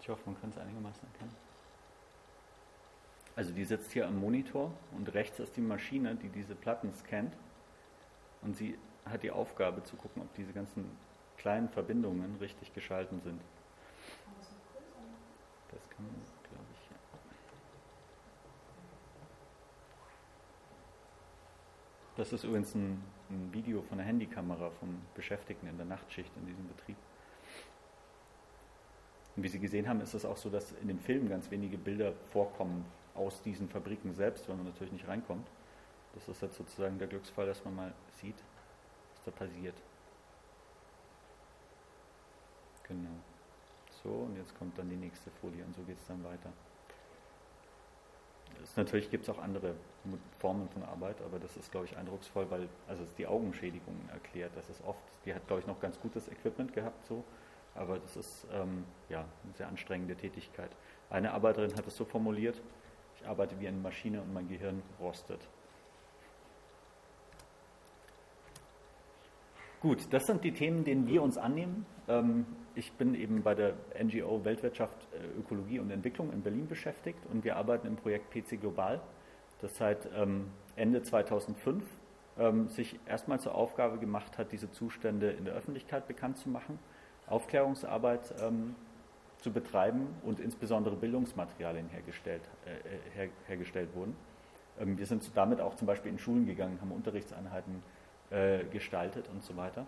Ich 0.00 0.08
hoffe, 0.08 0.22
man 0.26 0.40
kann 0.40 0.50
es 0.50 0.58
einigermaßen 0.58 1.06
erkennen. 1.12 1.36
Also 3.36 3.52
die 3.52 3.64
sitzt 3.64 3.92
hier 3.92 4.08
am 4.08 4.18
Monitor 4.18 4.72
und 4.96 5.14
rechts 5.14 5.38
ist 5.38 5.56
die 5.56 5.60
Maschine, 5.60 6.16
die 6.16 6.28
diese 6.28 6.56
Platten 6.56 6.92
scannt. 6.92 7.36
Und 8.42 8.56
sie 8.56 8.76
hat 9.04 9.22
die 9.22 9.30
Aufgabe 9.30 9.84
zu 9.84 9.94
gucken, 9.94 10.22
ob 10.22 10.34
diese 10.34 10.52
ganzen 10.52 10.98
kleinen 11.36 11.68
Verbindungen 11.68 12.36
richtig 12.40 12.74
geschalten 12.74 13.20
sind. 13.20 13.40
Das 15.70 15.88
kann 15.90 16.06
man, 16.06 16.14
glaube 16.50 16.64
ich. 16.74 16.90
Ja. 16.90 16.96
Das 22.16 22.32
ist 22.32 22.44
übrigens 22.44 22.74
ein, 22.74 23.02
ein 23.28 23.52
Video 23.52 23.82
von 23.82 23.98
der 23.98 24.06
Handykamera 24.06 24.70
von 24.70 25.02
Beschäftigten 25.14 25.68
in 25.68 25.76
der 25.76 25.86
Nachtschicht 25.86 26.30
in 26.36 26.46
diesem 26.46 26.66
Betrieb. 26.66 26.96
Und 29.36 29.42
wie 29.42 29.48
Sie 29.48 29.58
gesehen 29.58 29.86
haben, 29.86 30.00
ist 30.00 30.14
es 30.14 30.24
auch 30.24 30.38
so, 30.38 30.48
dass 30.48 30.72
in 30.80 30.88
dem 30.88 30.98
Film 30.98 31.28
ganz 31.28 31.50
wenige 31.50 31.76
Bilder 31.76 32.14
vorkommen 32.32 32.86
aus 33.14 33.42
diesen 33.42 33.68
Fabriken 33.68 34.14
selbst, 34.14 34.48
weil 34.48 34.56
man 34.56 34.64
natürlich 34.64 34.92
nicht 34.92 35.06
reinkommt. 35.06 35.46
Das 36.14 36.26
ist 36.28 36.40
jetzt 36.40 36.56
sozusagen 36.56 36.98
der 36.98 37.08
Glücksfall, 37.08 37.46
dass 37.46 37.62
man 37.66 37.76
mal 37.76 37.94
sieht, 38.12 38.36
was 39.14 39.24
da 39.26 39.30
passiert. 39.32 39.74
Genau. 42.84 43.10
So, 44.02 44.08
und 44.08 44.36
jetzt 44.36 44.56
kommt 44.58 44.78
dann 44.78 44.88
die 44.88 44.96
nächste 44.96 45.30
Folie 45.30 45.64
und 45.64 45.74
so 45.74 45.82
geht 45.82 45.98
es 45.98 46.06
dann 46.06 46.24
weiter. 46.24 46.50
Das, 48.60 48.76
natürlich 48.76 49.10
gibt 49.10 49.24
es 49.24 49.30
auch 49.30 49.38
andere 49.38 49.74
Formen 50.38 50.68
von 50.68 50.82
Arbeit, 50.82 51.20
aber 51.22 51.38
das 51.38 51.56
ist, 51.56 51.70
glaube 51.70 51.86
ich, 51.86 51.96
eindrucksvoll, 51.96 52.50
weil 52.50 52.68
also 52.88 53.02
es 53.04 53.14
die 53.14 53.26
Augenschädigungen 53.26 54.08
erklärt. 54.10 54.52
Das 54.56 54.68
ist 54.70 54.82
oft, 54.84 55.02
die 55.24 55.34
hat, 55.34 55.46
glaube 55.46 55.60
ich, 55.60 55.66
noch 55.66 55.80
ganz 55.80 56.00
gutes 56.00 56.28
Equipment 56.28 56.72
gehabt, 56.72 57.06
so, 57.06 57.24
aber 57.74 57.98
das 57.98 58.16
ist 58.16 58.46
ähm, 58.52 58.84
ja, 59.08 59.20
eine 59.20 59.54
sehr 59.54 59.68
anstrengende 59.68 60.16
Tätigkeit. 60.16 60.70
Eine 61.10 61.32
Arbeiterin 61.32 61.74
hat 61.76 61.86
es 61.86 61.94
so 61.94 62.04
formuliert, 62.04 62.60
ich 63.20 63.26
arbeite 63.26 63.58
wie 63.60 63.68
eine 63.68 63.78
Maschine 63.78 64.20
und 64.20 64.32
mein 64.32 64.48
Gehirn 64.48 64.82
rostet. 65.00 65.40
Gut, 69.80 70.12
das 70.12 70.24
sind 70.26 70.42
die 70.42 70.52
Themen, 70.52 70.84
denen 70.84 71.06
wir 71.06 71.22
uns 71.22 71.38
annehmen. 71.38 71.86
Ähm, 72.08 72.46
ich 72.74 72.92
bin 72.92 73.14
eben 73.14 73.42
bei 73.42 73.54
der 73.54 73.74
NGO 74.02 74.44
Weltwirtschaft, 74.44 74.96
äh, 75.12 75.38
Ökologie 75.38 75.78
und 75.78 75.90
Entwicklung 75.90 76.32
in 76.32 76.42
Berlin 76.42 76.68
beschäftigt 76.68 77.18
und 77.32 77.44
wir 77.44 77.56
arbeiten 77.56 77.86
im 77.86 77.96
Projekt 77.96 78.30
PC 78.30 78.60
Global, 78.60 79.00
das 79.60 79.76
seit 79.76 80.08
ähm, 80.16 80.48
Ende 80.76 81.02
2005 81.02 81.84
ähm, 82.38 82.68
sich 82.68 82.98
erstmal 83.06 83.40
zur 83.40 83.54
Aufgabe 83.54 83.98
gemacht 83.98 84.38
hat, 84.38 84.52
diese 84.52 84.70
Zustände 84.70 85.30
in 85.30 85.44
der 85.44 85.54
Öffentlichkeit 85.54 86.06
bekannt 86.06 86.38
zu 86.38 86.48
machen, 86.48 86.78
Aufklärungsarbeit 87.28 88.34
zu 89.38 89.52
betreiben 89.52 90.06
und 90.22 90.38
insbesondere 90.38 90.94
Bildungsmaterialien 90.94 91.88
hergestellt, 91.88 92.42
äh, 92.64 93.18
her, 93.18 93.28
hergestellt 93.48 93.88
wurden. 93.94 94.16
wir 94.78 95.06
sind 95.06 95.28
damit 95.34 95.60
auch 95.60 95.74
zum 95.74 95.86
Beispiel 95.86 96.12
in 96.12 96.18
Schulen 96.18 96.46
gegangen, 96.46 96.78
haben 96.80 96.92
Unterrichtseinheiten 96.92 97.82
äh, 98.30 98.64
gestaltet 98.64 99.28
und 99.28 99.42
so 99.42 99.56
weiter. 99.56 99.86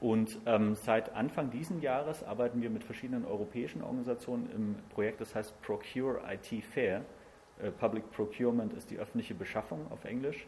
Und 0.00 0.38
ähm, 0.44 0.74
seit 0.74 1.14
Anfang 1.14 1.50
dieses 1.50 1.80
Jahres 1.82 2.22
arbeiten 2.22 2.60
wir 2.60 2.68
mit 2.68 2.84
verschiedenen 2.84 3.24
europäischen 3.24 3.82
Organisationen 3.82 4.50
im 4.50 4.76
Projekt, 4.90 5.20
das 5.20 5.34
heißt 5.34 5.60
Procure 5.62 6.20
IT 6.30 6.64
Fair. 6.64 7.02
Äh, 7.62 7.70
Public 7.70 8.10
Procurement 8.10 8.74
ist 8.74 8.90
die 8.90 8.98
öffentliche 8.98 9.34
Beschaffung 9.34 9.90
auf 9.90 10.04
Englisch. 10.04 10.46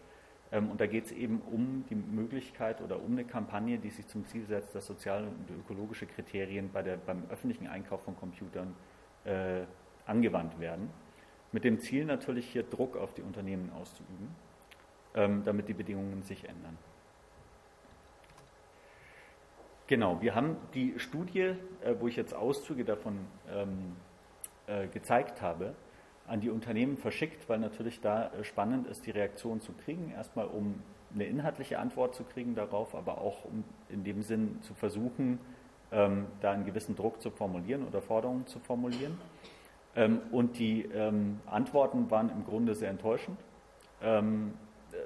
Ähm, 0.52 0.70
und 0.70 0.80
da 0.80 0.86
geht 0.86 1.06
es 1.06 1.12
eben 1.12 1.40
um 1.50 1.84
die 1.88 1.94
Möglichkeit 1.94 2.82
oder 2.82 3.02
um 3.02 3.12
eine 3.12 3.24
Kampagne, 3.24 3.78
die 3.78 3.90
sich 3.90 4.06
zum 4.06 4.26
Ziel 4.26 4.44
setzt, 4.44 4.74
dass 4.74 4.86
soziale 4.86 5.26
und 5.26 5.50
ökologische 5.50 6.06
Kriterien 6.06 6.70
bei 6.70 6.82
der, 6.82 6.96
beim 6.96 7.24
öffentlichen 7.30 7.66
Einkauf 7.66 8.02
von 8.02 8.16
Computern 8.16 8.74
äh, 9.24 9.62
angewandt 10.06 10.58
werden. 10.60 10.90
Mit 11.52 11.64
dem 11.64 11.80
Ziel 11.80 12.04
natürlich 12.04 12.46
hier 12.46 12.62
Druck 12.62 12.96
auf 12.96 13.14
die 13.14 13.22
Unternehmen 13.22 13.72
auszuüben, 13.72 14.28
ähm, 15.14 15.42
damit 15.44 15.68
die 15.68 15.74
Bedingungen 15.74 16.22
sich 16.22 16.46
ändern. 16.46 16.76
Genau, 19.88 20.20
wir 20.20 20.34
haben 20.34 20.58
die 20.74 20.98
Studie, 20.98 21.40
äh, 21.40 21.94
wo 21.98 22.08
ich 22.08 22.16
jetzt 22.16 22.34
Auszüge 22.34 22.84
davon 22.84 23.20
ähm, 23.50 23.96
äh, 24.66 24.86
gezeigt 24.86 25.40
habe, 25.40 25.74
an 26.26 26.42
die 26.42 26.50
Unternehmen 26.50 26.98
verschickt, 26.98 27.48
weil 27.48 27.58
natürlich 27.58 28.02
da 28.02 28.26
äh, 28.26 28.44
spannend 28.44 28.86
ist, 28.86 29.06
die 29.06 29.12
Reaktion 29.12 29.62
zu 29.62 29.72
kriegen. 29.72 30.12
Erstmal, 30.14 30.46
um 30.46 30.82
eine 31.14 31.24
inhaltliche 31.24 31.78
Antwort 31.78 32.14
zu 32.14 32.24
kriegen 32.24 32.54
darauf, 32.54 32.94
aber 32.94 33.22
auch 33.22 33.46
um 33.46 33.64
in 33.88 34.04
dem 34.04 34.20
Sinn 34.20 34.58
zu 34.60 34.74
versuchen, 34.74 35.40
ähm, 35.90 36.26
da 36.42 36.52
einen 36.52 36.66
gewissen 36.66 36.94
Druck 36.94 37.22
zu 37.22 37.30
formulieren 37.30 37.86
oder 37.86 38.02
Forderungen 38.02 38.46
zu 38.46 38.58
formulieren. 38.58 39.18
Ähm, 39.96 40.20
und 40.30 40.58
die 40.58 40.82
ähm, 40.82 41.40
Antworten 41.46 42.10
waren 42.10 42.28
im 42.28 42.44
Grunde 42.44 42.74
sehr 42.74 42.90
enttäuschend. 42.90 43.38
Ähm, 44.02 44.52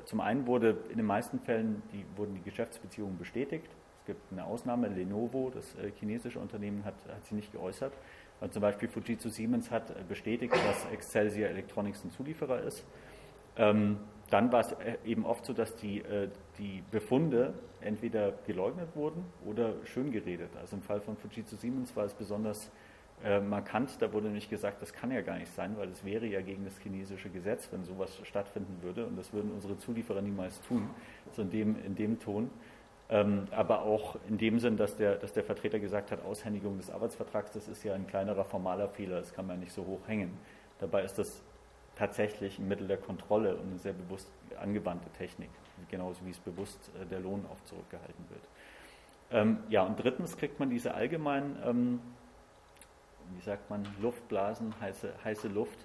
zum 0.06 0.20
einen 0.20 0.48
wurde 0.48 0.76
in 0.90 0.96
den 0.96 1.06
meisten 1.06 1.38
Fällen 1.38 1.84
die, 1.92 2.04
wurden 2.16 2.34
die 2.34 2.42
Geschäftsbeziehungen 2.42 3.16
bestätigt. 3.16 3.70
Es 4.02 4.06
gibt 4.06 4.32
eine 4.32 4.44
Ausnahme, 4.44 4.88
Lenovo, 4.88 5.52
das 5.54 5.76
äh, 5.76 5.92
chinesische 6.00 6.40
Unternehmen, 6.40 6.84
hat, 6.84 6.94
hat 7.08 7.22
sich 7.22 7.34
nicht 7.34 7.52
geäußert. 7.52 7.92
Und 8.40 8.52
zum 8.52 8.60
Beispiel 8.60 8.88
Fujitsu 8.88 9.28
Siemens 9.28 9.70
hat 9.70 9.90
äh, 9.90 9.94
bestätigt, 10.08 10.52
dass 10.52 10.92
Excelsior 10.92 11.50
Electronics 11.50 12.02
ein 12.02 12.10
Zulieferer 12.10 12.62
ist. 12.62 12.84
Ähm, 13.56 13.98
dann 14.28 14.50
war 14.50 14.58
es 14.58 14.72
äh, 14.72 14.96
eben 15.04 15.24
oft 15.24 15.44
so, 15.44 15.52
dass 15.52 15.76
die, 15.76 16.00
äh, 16.00 16.28
die 16.58 16.82
Befunde 16.90 17.54
entweder 17.80 18.32
geleugnet 18.44 18.88
wurden 18.96 19.24
oder 19.46 19.74
schön 19.84 20.10
geredet. 20.10 20.50
Also 20.60 20.74
im 20.74 20.82
Fall 20.82 21.00
von 21.00 21.16
Fujitsu 21.16 21.54
Siemens 21.54 21.94
war 21.94 22.04
es 22.04 22.14
besonders 22.14 22.72
äh, 23.22 23.38
markant. 23.38 24.02
Da 24.02 24.12
wurde 24.12 24.26
nämlich 24.26 24.50
gesagt, 24.50 24.82
das 24.82 24.92
kann 24.92 25.12
ja 25.12 25.20
gar 25.20 25.38
nicht 25.38 25.54
sein, 25.54 25.76
weil 25.76 25.88
es 25.90 26.04
wäre 26.04 26.26
ja 26.26 26.40
gegen 26.40 26.64
das 26.64 26.76
chinesische 26.78 27.30
Gesetz, 27.30 27.68
wenn 27.70 27.84
sowas 27.84 28.18
stattfinden 28.24 28.82
würde. 28.82 29.06
Und 29.06 29.16
das 29.16 29.32
würden 29.32 29.52
unsere 29.52 29.78
Zulieferer 29.78 30.22
niemals 30.22 30.60
tun. 30.62 30.90
So 31.30 31.42
in 31.42 31.50
dem, 31.50 31.76
in 31.84 31.94
dem 31.94 32.18
Ton. 32.18 32.50
Ähm, 33.12 33.46
aber 33.50 33.82
auch 33.82 34.16
in 34.26 34.38
dem 34.38 34.58
Sinn, 34.58 34.78
dass 34.78 34.96
der, 34.96 35.16
dass 35.16 35.34
der 35.34 35.44
Vertreter 35.44 35.78
gesagt 35.78 36.10
hat, 36.10 36.24
Aushändigung 36.24 36.78
des 36.78 36.90
Arbeitsvertrags, 36.90 37.50
das 37.52 37.68
ist 37.68 37.84
ja 37.84 37.92
ein 37.92 38.06
kleinerer 38.06 38.46
formaler 38.46 38.88
Fehler, 38.88 39.18
das 39.18 39.34
kann 39.34 39.46
man 39.46 39.60
nicht 39.60 39.72
so 39.72 39.84
hoch 39.84 40.00
hängen. 40.08 40.38
Dabei 40.78 41.02
ist 41.02 41.18
das 41.18 41.42
tatsächlich 41.94 42.58
ein 42.58 42.68
Mittel 42.68 42.88
der 42.88 42.96
Kontrolle 42.96 43.54
und 43.56 43.66
eine 43.68 43.78
sehr 43.78 43.92
bewusst 43.92 44.30
angewandte 44.58 45.10
Technik, 45.10 45.50
genauso 45.90 46.24
wie 46.24 46.30
es 46.30 46.38
bewusst 46.38 46.90
äh, 47.02 47.04
der 47.04 47.20
Lohn 47.20 47.44
oft 47.52 47.68
zurückgehalten 47.68 48.24
wird. 48.30 48.48
Ähm, 49.30 49.58
ja, 49.68 49.82
und 49.82 50.02
drittens 50.02 50.38
kriegt 50.38 50.58
man 50.58 50.70
diese 50.70 50.94
allgemeinen, 50.94 51.58
ähm, 51.66 52.00
wie 53.34 53.42
sagt 53.42 53.68
man, 53.68 53.86
Luftblasen, 54.00 54.72
heiße, 54.80 55.12
heiße 55.22 55.48
Luft, 55.48 55.78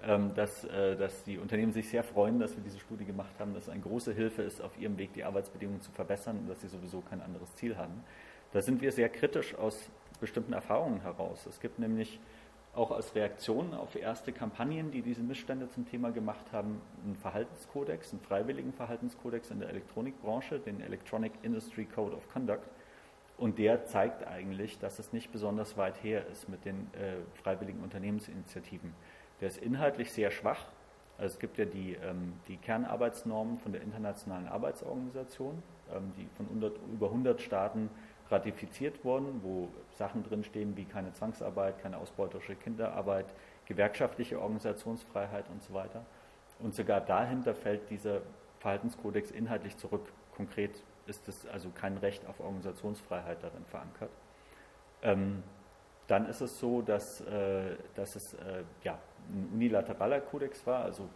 dass, 0.00 0.64
äh, 0.64 0.96
dass 0.96 1.24
die 1.24 1.38
Unternehmen 1.38 1.72
sich 1.72 1.88
sehr 1.88 2.04
freuen, 2.04 2.38
dass 2.38 2.56
wir 2.56 2.62
diese 2.62 2.78
Studie 2.78 3.04
gemacht 3.04 3.32
haben, 3.38 3.54
dass 3.54 3.64
es 3.64 3.68
eine 3.68 3.80
große 3.80 4.12
Hilfe 4.14 4.42
ist, 4.42 4.60
auf 4.60 4.78
ihrem 4.78 4.96
Weg 4.96 5.12
die 5.12 5.24
Arbeitsbedingungen 5.24 5.80
zu 5.80 5.90
verbessern 5.90 6.38
und 6.38 6.48
dass 6.48 6.60
sie 6.60 6.68
sowieso 6.68 7.00
kein 7.00 7.20
anderes 7.20 7.54
Ziel 7.56 7.76
haben. 7.76 8.04
Da 8.52 8.62
sind 8.62 8.80
wir 8.80 8.92
sehr 8.92 9.08
kritisch 9.08 9.54
aus 9.54 9.90
bestimmten 10.20 10.52
Erfahrungen 10.52 11.00
heraus. 11.02 11.46
Es 11.46 11.60
gibt 11.60 11.78
nämlich 11.78 12.20
auch 12.74 12.92
als 12.92 13.14
Reaktion 13.14 13.74
auf 13.74 13.96
erste 13.96 14.32
Kampagnen, 14.32 14.90
die 14.92 15.02
diese 15.02 15.22
Missstände 15.22 15.68
zum 15.68 15.88
Thema 15.88 16.10
gemacht 16.10 16.44
haben, 16.52 16.80
einen 17.04 17.16
Verhaltenskodex, 17.16 18.12
einen 18.12 18.20
freiwilligen 18.20 18.72
Verhaltenskodex 18.72 19.50
in 19.50 19.58
der 19.58 19.68
Elektronikbranche, 19.70 20.60
den 20.60 20.80
Electronic 20.80 21.32
Industry 21.42 21.84
Code 21.86 22.14
of 22.14 22.28
Conduct. 22.32 22.68
Und 23.36 23.58
der 23.58 23.86
zeigt 23.86 24.26
eigentlich, 24.26 24.78
dass 24.78 24.98
es 24.98 25.12
nicht 25.12 25.32
besonders 25.32 25.76
weit 25.76 26.02
her 26.02 26.26
ist 26.28 26.48
mit 26.48 26.64
den 26.64 26.88
äh, 26.94 27.16
freiwilligen 27.42 27.80
Unternehmensinitiativen. 27.80 28.92
Der 29.40 29.48
ist 29.48 29.58
inhaltlich 29.58 30.12
sehr 30.12 30.30
schwach. 30.30 30.64
Also 31.16 31.34
es 31.34 31.38
gibt 31.38 31.58
ja 31.58 31.64
die, 31.64 31.94
ähm, 31.94 32.34
die 32.46 32.56
Kernarbeitsnormen 32.56 33.58
von 33.58 33.72
der 33.72 33.82
Internationalen 33.82 34.46
Arbeitsorganisation, 34.46 35.62
ähm, 35.94 36.12
die 36.16 36.28
von 36.36 36.46
100, 36.46 36.76
über 36.92 37.08
100 37.08 37.40
Staaten 37.40 37.90
ratifiziert 38.30 39.04
wurden, 39.04 39.40
wo 39.42 39.68
Sachen 39.96 40.22
drinstehen 40.22 40.76
wie 40.76 40.84
keine 40.84 41.12
Zwangsarbeit, 41.12 41.80
keine 41.82 41.98
ausbeuterische 41.98 42.54
Kinderarbeit, 42.54 43.26
gewerkschaftliche 43.66 44.40
Organisationsfreiheit 44.40 45.48
und 45.50 45.62
so 45.62 45.74
weiter. 45.74 46.04
Und 46.60 46.74
sogar 46.74 47.00
dahinter 47.00 47.54
fällt 47.54 47.88
dieser 47.90 48.20
Verhaltenskodex 48.58 49.30
inhaltlich 49.30 49.76
zurück. 49.76 50.12
Konkret 50.36 50.82
ist 51.06 51.26
es 51.28 51.46
also 51.46 51.70
kein 51.70 51.96
Recht 51.96 52.26
auf 52.26 52.40
Organisationsfreiheit 52.40 53.42
darin 53.42 53.64
verankert. 53.64 54.10
Ähm, 55.02 55.42
dann 56.06 56.26
ist 56.26 56.40
es 56.40 56.58
so, 56.58 56.82
dass, 56.82 57.20
äh, 57.22 57.76
dass 57.94 58.16
es 58.16 58.34
äh, 58.34 58.64
ja, 58.82 58.98
ein 59.28 59.50
unilateraler 59.54 60.20
Kodex 60.20 60.66
war, 60.66 60.84
also 60.84 61.08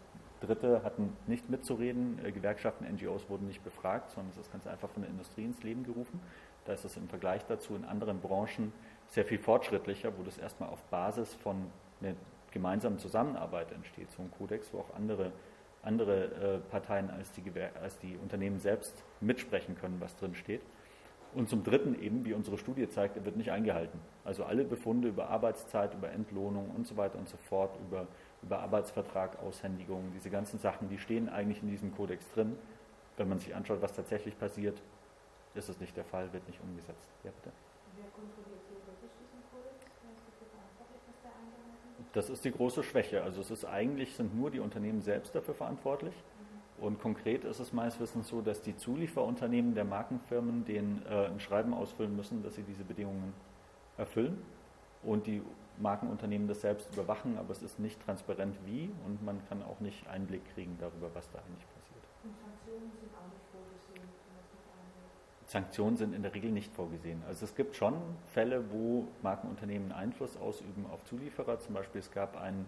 Dritte 0.42 0.82
hatten 0.82 1.16
nicht 1.26 1.48
mitzureden, 1.48 2.18
äh, 2.24 2.32
Gewerkschaften, 2.32 2.84
NGOs 2.84 3.28
wurden 3.28 3.46
nicht 3.46 3.62
befragt, 3.62 4.10
sondern 4.10 4.32
es 4.32 4.38
ist 4.38 4.52
ganz 4.52 4.66
einfach 4.66 4.88
von 4.90 5.02
der 5.02 5.10
Industrie 5.10 5.44
ins 5.44 5.62
Leben 5.62 5.84
gerufen. 5.84 6.20
Da 6.64 6.72
ist 6.72 6.84
es 6.84 6.96
im 6.96 7.08
Vergleich 7.08 7.44
dazu 7.46 7.74
in 7.74 7.84
anderen 7.84 8.20
Branchen 8.20 8.72
sehr 9.08 9.24
viel 9.24 9.38
fortschrittlicher, 9.38 10.12
wo 10.18 10.22
das 10.22 10.38
erstmal 10.38 10.68
auf 10.68 10.82
Basis 10.84 11.34
von 11.34 11.70
einer 12.00 12.14
gemeinsamen 12.50 12.98
Zusammenarbeit 12.98 13.72
entsteht, 13.72 14.10
so 14.10 14.22
ein 14.22 14.30
Kodex, 14.36 14.72
wo 14.72 14.80
auch 14.80 14.94
andere, 14.94 15.32
andere 15.82 16.24
äh, 16.24 16.58
Parteien 16.70 17.10
als 17.10 17.32
die, 17.32 17.42
als 17.80 17.98
die 17.98 18.16
Unternehmen 18.16 18.58
selbst 18.58 19.02
mitsprechen 19.20 19.76
können, 19.76 20.00
was 20.00 20.16
drin 20.16 20.34
steht. 20.34 20.62
Und 21.34 21.48
zum 21.48 21.64
Dritten 21.64 22.00
eben, 22.00 22.24
wie 22.24 22.34
unsere 22.34 22.58
Studie 22.58 22.88
zeigt, 22.88 23.16
er 23.16 23.24
wird 23.24 23.36
nicht 23.36 23.50
eingehalten. 23.50 23.98
Also 24.24 24.44
alle 24.44 24.64
Befunde 24.64 25.08
über 25.08 25.30
Arbeitszeit, 25.30 25.94
über 25.94 26.10
Entlohnung 26.10 26.70
und 26.76 26.86
so 26.86 26.96
weiter 26.96 27.18
und 27.18 27.28
so 27.28 27.38
fort, 27.48 27.78
über, 27.88 28.06
über 28.42 28.60
Arbeitsvertrag, 28.60 29.38
Aushändigung, 29.42 30.12
diese 30.14 30.28
ganzen 30.28 30.58
Sachen, 30.58 30.88
die 30.90 30.98
stehen 30.98 31.30
eigentlich 31.30 31.62
in 31.62 31.70
diesem 31.70 31.94
Kodex 31.96 32.28
drin. 32.34 32.56
Wenn 33.16 33.28
man 33.28 33.38
sich 33.38 33.54
anschaut, 33.54 33.80
was 33.80 33.94
tatsächlich 33.94 34.38
passiert, 34.38 34.82
ist 35.54 35.68
es 35.68 35.80
nicht 35.80 35.96
der 35.96 36.04
Fall, 36.04 36.32
wird 36.32 36.46
nicht 36.46 36.60
umgesetzt. 36.60 37.08
Ja, 37.24 37.30
bitte. 37.30 37.54
Wer 37.96 38.08
kontrolliert 38.10 38.60
theoretisch 38.68 39.12
diesen 39.20 39.40
Kodex? 39.50 39.92
Das 42.12 42.28
ist 42.28 42.44
die 42.44 42.52
große 42.52 42.82
Schwäche. 42.82 43.22
Also 43.22 43.40
es 43.40 43.50
ist 43.50 43.64
eigentlich, 43.64 44.14
sind 44.14 44.36
nur 44.36 44.50
die 44.50 44.60
Unternehmen 44.60 45.00
selbst 45.00 45.34
dafür 45.34 45.54
verantwortlich. 45.54 46.14
Und 46.82 47.00
konkret 47.00 47.44
ist 47.44 47.60
es 47.60 47.72
meines 47.72 48.00
Wissens 48.00 48.26
so, 48.26 48.42
dass 48.42 48.60
die 48.60 48.76
Zulieferunternehmen 48.76 49.72
der 49.76 49.84
Markenfirmen 49.84 50.64
den 50.64 51.00
äh, 51.06 51.26
ein 51.26 51.38
Schreiben 51.38 51.74
ausfüllen 51.74 52.16
müssen, 52.16 52.42
dass 52.42 52.56
sie 52.56 52.64
diese 52.64 52.82
Bedingungen 52.82 53.32
erfüllen 53.96 54.36
und 55.04 55.28
die 55.28 55.42
Markenunternehmen 55.78 56.48
das 56.48 56.60
selbst 56.60 56.92
überwachen, 56.92 57.38
aber 57.38 57.52
es 57.52 57.62
ist 57.62 57.78
nicht 57.78 58.02
transparent 58.04 58.56
wie 58.66 58.90
und 59.06 59.24
man 59.24 59.40
kann 59.48 59.62
auch 59.62 59.78
nicht 59.78 60.08
Einblick 60.08 60.42
kriegen 60.54 60.76
darüber, 60.80 61.08
was 61.14 61.30
da 61.30 61.38
eigentlich 61.38 61.66
passiert. 61.72 62.02
Und 62.24 62.34
Sanktionen 62.36 62.90
sind 62.98 63.14
auch 63.14 63.30
nicht 63.30 63.46
vorgesehen? 63.52 64.08
Sanktionen 65.46 65.96
sind 65.96 66.14
in 66.14 66.22
der 66.22 66.34
Regel 66.34 66.50
nicht 66.50 66.72
vorgesehen. 66.72 67.22
Also 67.28 67.44
es 67.44 67.54
gibt 67.54 67.76
schon 67.76 67.94
Fälle, 68.32 68.72
wo 68.72 69.06
Markenunternehmen 69.22 69.92
Einfluss 69.92 70.36
ausüben 70.36 70.86
auf 70.90 71.04
Zulieferer. 71.04 71.60
Zum 71.60 71.74
Beispiel 71.74 72.00
es 72.00 72.10
gab 72.10 72.36
einen 72.40 72.66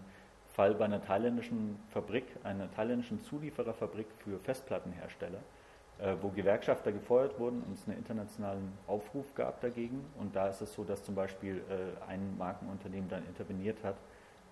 Fall 0.55 0.73
bei 0.73 0.85
einer 0.85 1.01
thailändischen 1.01 1.77
Fabrik, 1.89 2.23
einer 2.45 2.71
thailändischen 2.71 3.21
Zuliefererfabrik 3.21 4.07
für 4.23 4.39
Festplattenhersteller, 4.39 5.39
äh, 5.99 6.15
wo 6.21 6.29
Gewerkschafter 6.29 6.93
gefeuert 6.93 7.37
wurden 7.37 7.61
und 7.63 7.73
es 7.73 7.85
einen 7.87 7.97
internationalen 7.97 8.71
Aufruf 8.87 9.35
gab 9.35 9.59
dagegen. 9.59 10.05
Und 10.17 10.33
da 10.33 10.47
ist 10.47 10.61
es 10.61 10.73
so, 10.73 10.85
dass 10.85 11.03
zum 11.03 11.13
Beispiel 11.13 11.57
äh, 11.69 12.09
ein 12.09 12.37
Markenunternehmen 12.37 13.09
dann 13.09 13.25
interveniert 13.25 13.83
hat 13.83 13.97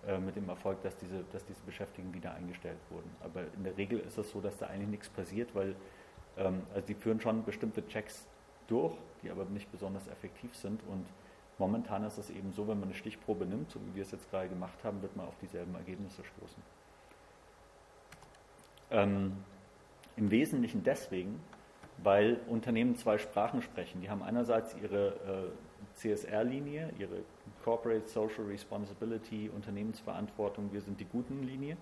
äh, 0.06 0.18
mit 0.18 0.36
dem 0.36 0.50
Erfolg, 0.50 0.82
dass 0.84 0.98
diese, 0.98 1.24
dass 1.32 1.46
diese 1.46 1.62
Beschäftigten 1.62 2.14
wieder 2.14 2.34
eingestellt 2.34 2.80
wurden. 2.90 3.10
Aber 3.24 3.40
in 3.56 3.64
der 3.64 3.78
Regel 3.78 4.00
ist 4.00 4.18
es 4.18 4.30
so, 4.30 4.42
dass 4.42 4.58
da 4.58 4.68
eigentlich 4.68 4.90
nichts 4.90 5.10
passiert, 5.10 5.56
weil 5.56 5.74
ähm, 6.38 6.64
also 6.74 6.86
die 6.86 6.96
führen 6.96 7.22
schon 7.22 7.46
bestimmte 7.46 7.88
Checks 7.88 8.28
durch, 8.68 8.94
die 9.24 9.30
aber 9.30 9.46
nicht 9.46 9.72
besonders 9.72 10.06
effektiv 10.10 10.54
sind. 10.54 10.82
Und 10.90 11.06
momentan 11.58 12.04
ist 12.04 12.18
es 12.18 12.30
eben 12.30 12.52
so, 12.54 12.68
wenn 12.68 12.80
man 12.80 12.90
eine 12.90 12.98
Stichprobe 12.98 13.46
nimmt, 13.46 13.72
so 13.72 13.80
wie 13.86 13.96
wir 13.96 14.04
es 14.04 14.12
jetzt 14.12 14.30
gerade 14.30 14.50
gemacht 14.50 14.84
haben, 14.84 15.02
wird 15.02 15.16
man 15.16 15.28
auf 15.28 15.38
dieselben 15.40 15.76
Ergebnisse 15.76 16.24
stoßen. 16.24 16.64
Ähm, 18.92 19.38
Im 20.16 20.32
Wesentlichen 20.32 20.84
deswegen, 20.84 21.40
weil 21.98 22.40
Unternehmen 22.48 22.96
zwei 22.96 23.18
Sprachen 23.18 23.62
sprechen. 23.62 24.02
Die 24.02 24.10
haben 24.10 24.24
einerseits 24.24 24.76
ihre 24.82 25.08
äh, 25.08 25.96
CSR-Linie, 25.96 26.92
ihre 26.98 27.18
Corporate 27.64 28.08
Social 28.08 28.46
Responsibility, 28.46 29.50
Unternehmensverantwortung, 29.54 30.72
wir 30.74 30.82
sind 30.82 31.00
die 31.00 31.06
guten 31.06 31.44
Linie, 31.44 31.78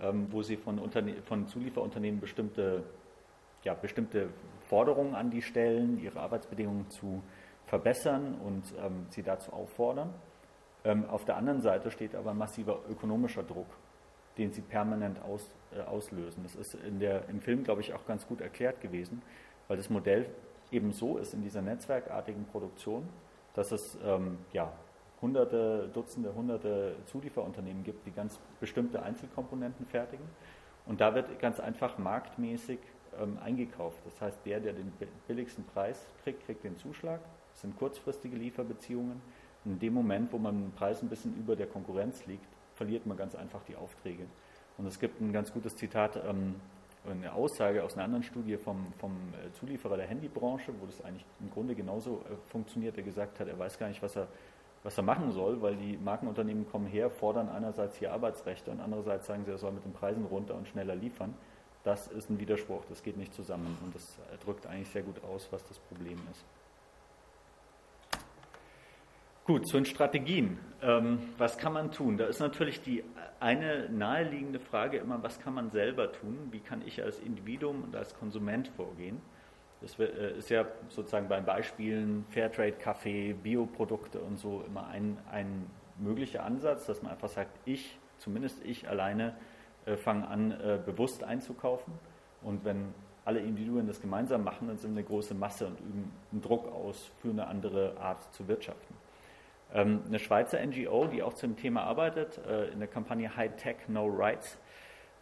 ähm, 0.00 0.26
wo 0.30 0.42
sie 0.42 0.56
von, 0.56 0.80
von 1.24 1.48
Zulieferunternehmen 1.48 2.20
bestimmte, 2.20 2.84
ja, 3.64 3.74
bestimmte 3.74 4.28
Forderungen 4.68 5.14
an 5.14 5.30
die 5.30 5.42
stellen, 5.42 6.00
ihre 6.00 6.20
Arbeitsbedingungen 6.20 6.88
zu 6.90 7.22
verbessern 7.70 8.36
und 8.44 8.64
ähm, 8.84 9.06
sie 9.10 9.22
dazu 9.22 9.52
auffordern. 9.52 10.12
Ähm, 10.84 11.08
auf 11.08 11.24
der 11.24 11.36
anderen 11.36 11.60
Seite 11.60 11.90
steht 11.90 12.16
aber 12.16 12.34
massiver 12.34 12.80
ökonomischer 12.90 13.44
Druck, 13.44 13.68
den 14.38 14.52
sie 14.52 14.60
permanent 14.60 15.22
aus, 15.22 15.54
äh, 15.72 15.80
auslösen. 15.82 16.42
Das 16.42 16.56
ist 16.56 16.74
in 16.74 16.98
der, 16.98 17.28
im 17.28 17.40
Film, 17.40 17.62
glaube 17.62 17.80
ich, 17.80 17.94
auch 17.94 18.04
ganz 18.06 18.26
gut 18.26 18.40
erklärt 18.40 18.80
gewesen, 18.80 19.22
weil 19.68 19.76
das 19.76 19.88
Modell 19.88 20.26
eben 20.72 20.92
so 20.92 21.16
ist 21.16 21.32
in 21.32 21.42
dieser 21.42 21.62
netzwerkartigen 21.62 22.44
Produktion, 22.46 23.08
dass 23.54 23.70
es 23.70 23.96
ähm, 24.04 24.38
ja, 24.52 24.72
hunderte, 25.22 25.90
Dutzende, 25.94 26.34
hunderte 26.34 26.96
Zulieferunternehmen 27.06 27.84
gibt, 27.84 28.04
die 28.04 28.10
ganz 28.10 28.40
bestimmte 28.58 29.00
Einzelkomponenten 29.00 29.86
fertigen. 29.86 30.24
Und 30.86 31.00
da 31.00 31.14
wird 31.14 31.38
ganz 31.38 31.60
einfach 31.60 31.98
marktmäßig 31.98 32.80
ähm, 33.20 33.38
eingekauft. 33.44 33.98
Das 34.06 34.20
heißt, 34.20 34.38
der, 34.44 34.58
der 34.58 34.72
den 34.72 34.92
billigsten 35.28 35.64
Preis 35.64 36.04
kriegt, 36.24 36.44
kriegt 36.46 36.64
den 36.64 36.76
Zuschlag. 36.76 37.20
Das 37.60 37.68
sind 37.68 37.78
kurzfristige 37.78 38.38
Lieferbeziehungen. 38.38 39.20
In 39.66 39.78
dem 39.78 39.92
Moment, 39.92 40.32
wo 40.32 40.38
man 40.38 40.62
den 40.62 40.72
Preis 40.72 41.02
ein 41.02 41.10
bisschen 41.10 41.36
über 41.36 41.56
der 41.56 41.66
Konkurrenz 41.66 42.24
liegt, 42.24 42.46
verliert 42.74 43.04
man 43.04 43.18
ganz 43.18 43.34
einfach 43.34 43.60
die 43.68 43.76
Aufträge. 43.76 44.24
Und 44.78 44.86
es 44.86 44.98
gibt 44.98 45.20
ein 45.20 45.30
ganz 45.30 45.52
gutes 45.52 45.76
Zitat, 45.76 46.16
ähm, 46.26 46.54
eine 47.06 47.34
Aussage 47.34 47.84
aus 47.84 47.92
einer 47.92 48.04
anderen 48.04 48.22
Studie 48.22 48.56
vom, 48.56 48.86
vom 48.98 49.12
äh, 49.34 49.52
Zulieferer 49.52 49.98
der 49.98 50.06
Handybranche, 50.06 50.72
wo 50.80 50.86
das 50.86 51.04
eigentlich 51.04 51.26
im 51.38 51.50
Grunde 51.50 51.74
genauso 51.74 52.22
äh, 52.30 52.36
funktioniert, 52.50 52.96
der 52.96 53.04
gesagt 53.04 53.38
hat, 53.38 53.46
er 53.46 53.58
weiß 53.58 53.78
gar 53.78 53.88
nicht, 53.88 54.02
was 54.02 54.16
er 54.16 54.28
was 54.82 54.96
er 54.96 55.04
machen 55.04 55.30
soll, 55.32 55.60
weil 55.60 55.76
die 55.76 55.98
Markenunternehmen 55.98 56.66
kommen 56.66 56.86
her, 56.86 57.10
fordern 57.10 57.50
einerseits 57.50 57.98
hier 57.98 58.14
Arbeitsrechte 58.14 58.70
und 58.70 58.80
andererseits 58.80 59.26
sagen 59.26 59.44
sie, 59.44 59.50
er 59.50 59.58
soll 59.58 59.72
mit 59.72 59.84
den 59.84 59.92
Preisen 59.92 60.24
runter 60.24 60.54
und 60.54 60.66
schneller 60.68 60.94
liefern. 60.94 61.34
Das 61.84 62.08
ist 62.08 62.30
ein 62.30 62.40
Widerspruch, 62.40 62.86
das 62.88 63.02
geht 63.02 63.18
nicht 63.18 63.34
zusammen 63.34 63.76
und 63.84 63.94
das 63.94 64.18
drückt 64.42 64.66
eigentlich 64.66 64.88
sehr 64.88 65.02
gut 65.02 65.22
aus, 65.22 65.48
was 65.50 65.62
das 65.66 65.78
Problem 65.78 66.18
ist. 66.30 66.46
Gut, 69.50 69.66
zu 69.66 69.78
den 69.78 69.84
Strategien. 69.84 70.58
Ähm, 70.80 71.18
was 71.36 71.58
kann 71.58 71.72
man 71.72 71.90
tun? 71.90 72.16
Da 72.16 72.26
ist 72.26 72.38
natürlich 72.38 72.82
die 72.82 73.02
eine 73.40 73.88
naheliegende 73.88 74.60
Frage 74.60 74.98
immer, 74.98 75.24
was 75.24 75.40
kann 75.40 75.54
man 75.54 75.72
selber 75.72 76.12
tun? 76.12 76.38
Wie 76.52 76.60
kann 76.60 76.82
ich 76.86 77.02
als 77.02 77.18
Individuum 77.18 77.82
und 77.82 77.96
als 77.96 78.14
Konsument 78.14 78.68
vorgehen? 78.68 79.20
Das 79.80 79.98
äh, 79.98 80.38
ist 80.38 80.50
ja 80.50 80.66
sozusagen 80.88 81.26
bei 81.26 81.40
Beispielen 81.40 82.24
Fairtrade, 82.30 82.74
Kaffee, 82.74 83.32
Bioprodukte 83.32 84.20
und 84.20 84.38
so 84.38 84.62
immer 84.68 84.86
ein, 84.86 85.18
ein 85.32 85.68
möglicher 85.98 86.44
Ansatz, 86.44 86.86
dass 86.86 87.02
man 87.02 87.10
einfach 87.10 87.28
sagt, 87.28 87.50
ich, 87.64 87.98
zumindest 88.18 88.64
ich 88.64 88.88
alleine, 88.88 89.34
äh, 89.84 89.96
fange 89.96 90.28
an, 90.28 90.52
äh, 90.52 90.78
bewusst 90.86 91.24
einzukaufen. 91.24 91.92
Und 92.42 92.64
wenn 92.64 92.94
alle 93.24 93.40
Individuen 93.40 93.88
das 93.88 94.00
gemeinsam 94.00 94.44
machen, 94.44 94.68
dann 94.68 94.78
sind 94.78 94.92
wir 94.92 95.00
eine 95.00 95.08
große 95.08 95.34
Masse 95.34 95.66
und 95.66 95.80
üben 95.80 96.12
einen 96.30 96.40
Druck 96.40 96.72
aus 96.72 97.10
für 97.20 97.30
eine 97.30 97.48
andere 97.48 97.96
Art 97.98 98.32
zu 98.32 98.46
wirtschaften. 98.46 98.99
Ähm, 99.72 100.02
eine 100.06 100.18
Schweizer 100.18 100.64
NGO, 100.64 101.06
die 101.06 101.22
auch 101.22 101.34
zum 101.34 101.56
Thema 101.56 101.84
arbeitet, 101.84 102.40
in 102.72 102.78
der 102.78 102.88
Kampagne 102.88 103.36
High 103.36 103.56
Tech 103.56 103.76
No 103.88 104.06
Rights, 104.06 104.58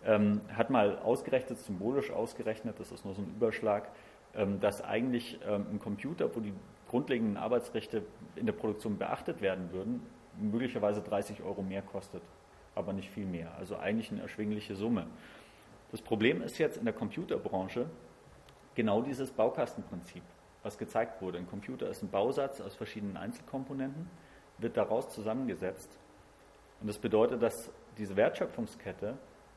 ähm, 0.04 0.40
hat 0.54 0.70
mal 0.70 0.98
ausgerechnet, 0.98 1.58
symbolisch 1.58 2.10
ausgerechnet, 2.10 2.78
das 2.78 2.92
ist 2.92 3.04
nur 3.04 3.14
so 3.14 3.22
ein 3.22 3.28
Überschlag, 3.28 3.90
ähm, 4.34 4.60
dass 4.60 4.82
eigentlich 4.82 5.40
ein 5.44 5.80
Computer, 5.80 6.34
wo 6.34 6.40
die 6.40 6.54
grundlegenden 6.88 7.36
Arbeitsrechte 7.36 8.02
in 8.36 8.46
der 8.46 8.52
Produktion 8.52 8.96
beachtet 8.96 9.40
werden 9.42 9.72
würden, 9.72 10.02
möglicherweise 10.38 11.02
30 11.02 11.42
Euro 11.42 11.62
mehr 11.62 11.82
kostet, 11.82 12.22
aber 12.74 12.92
nicht 12.92 13.10
viel 13.10 13.26
mehr. 13.26 13.54
Also 13.58 13.76
eigentlich 13.76 14.10
eine 14.10 14.22
erschwingliche 14.22 14.74
Summe. 14.74 15.06
Das 15.90 16.02
Problem 16.02 16.42
ist 16.42 16.58
jetzt 16.58 16.76
in 16.76 16.84
der 16.84 16.94
Computerbranche 16.94 17.86
genau 18.74 19.02
dieses 19.02 19.30
Baukastenprinzip, 19.30 20.22
was 20.62 20.78
gezeigt 20.78 21.20
wurde. 21.20 21.38
Ein 21.38 21.48
Computer 21.48 21.88
ist 21.88 22.02
ein 22.02 22.10
Bausatz 22.10 22.60
aus 22.60 22.74
verschiedenen 22.74 23.16
Einzelkomponenten, 23.16 24.08
wird 24.58 24.76
daraus 24.76 25.08
zusammengesetzt. 25.10 25.88
Und 26.80 26.88
das 26.88 26.98
bedeutet, 26.98 27.42
dass 27.42 27.70
diese 27.96 28.16
Wertschöpfungskette 28.16 29.16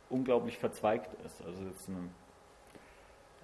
unglaublich 0.10 0.58
verzweigt 0.58 1.10
ist. 1.26 1.42
Also 1.46 1.64
jetzt 1.64 1.88
eine 1.88 2.10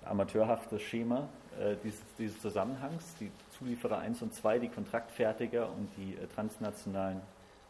amateurhaftes 0.06 0.82
Schema 0.82 1.30
äh, 1.60 1.76
dieses, 1.84 2.04
dieses, 2.18 2.40
Zusammenhangs. 2.42 3.16
Die 3.20 3.32
Zulieferer 3.58 4.00
1 4.00 4.22
und 4.22 4.34
2, 4.34 4.60
die 4.60 4.70
Kontraktfertiger 4.70 5.70
und 5.72 5.90
die 5.98 6.16
äh, 6.16 6.28
transnationalen 6.28 7.22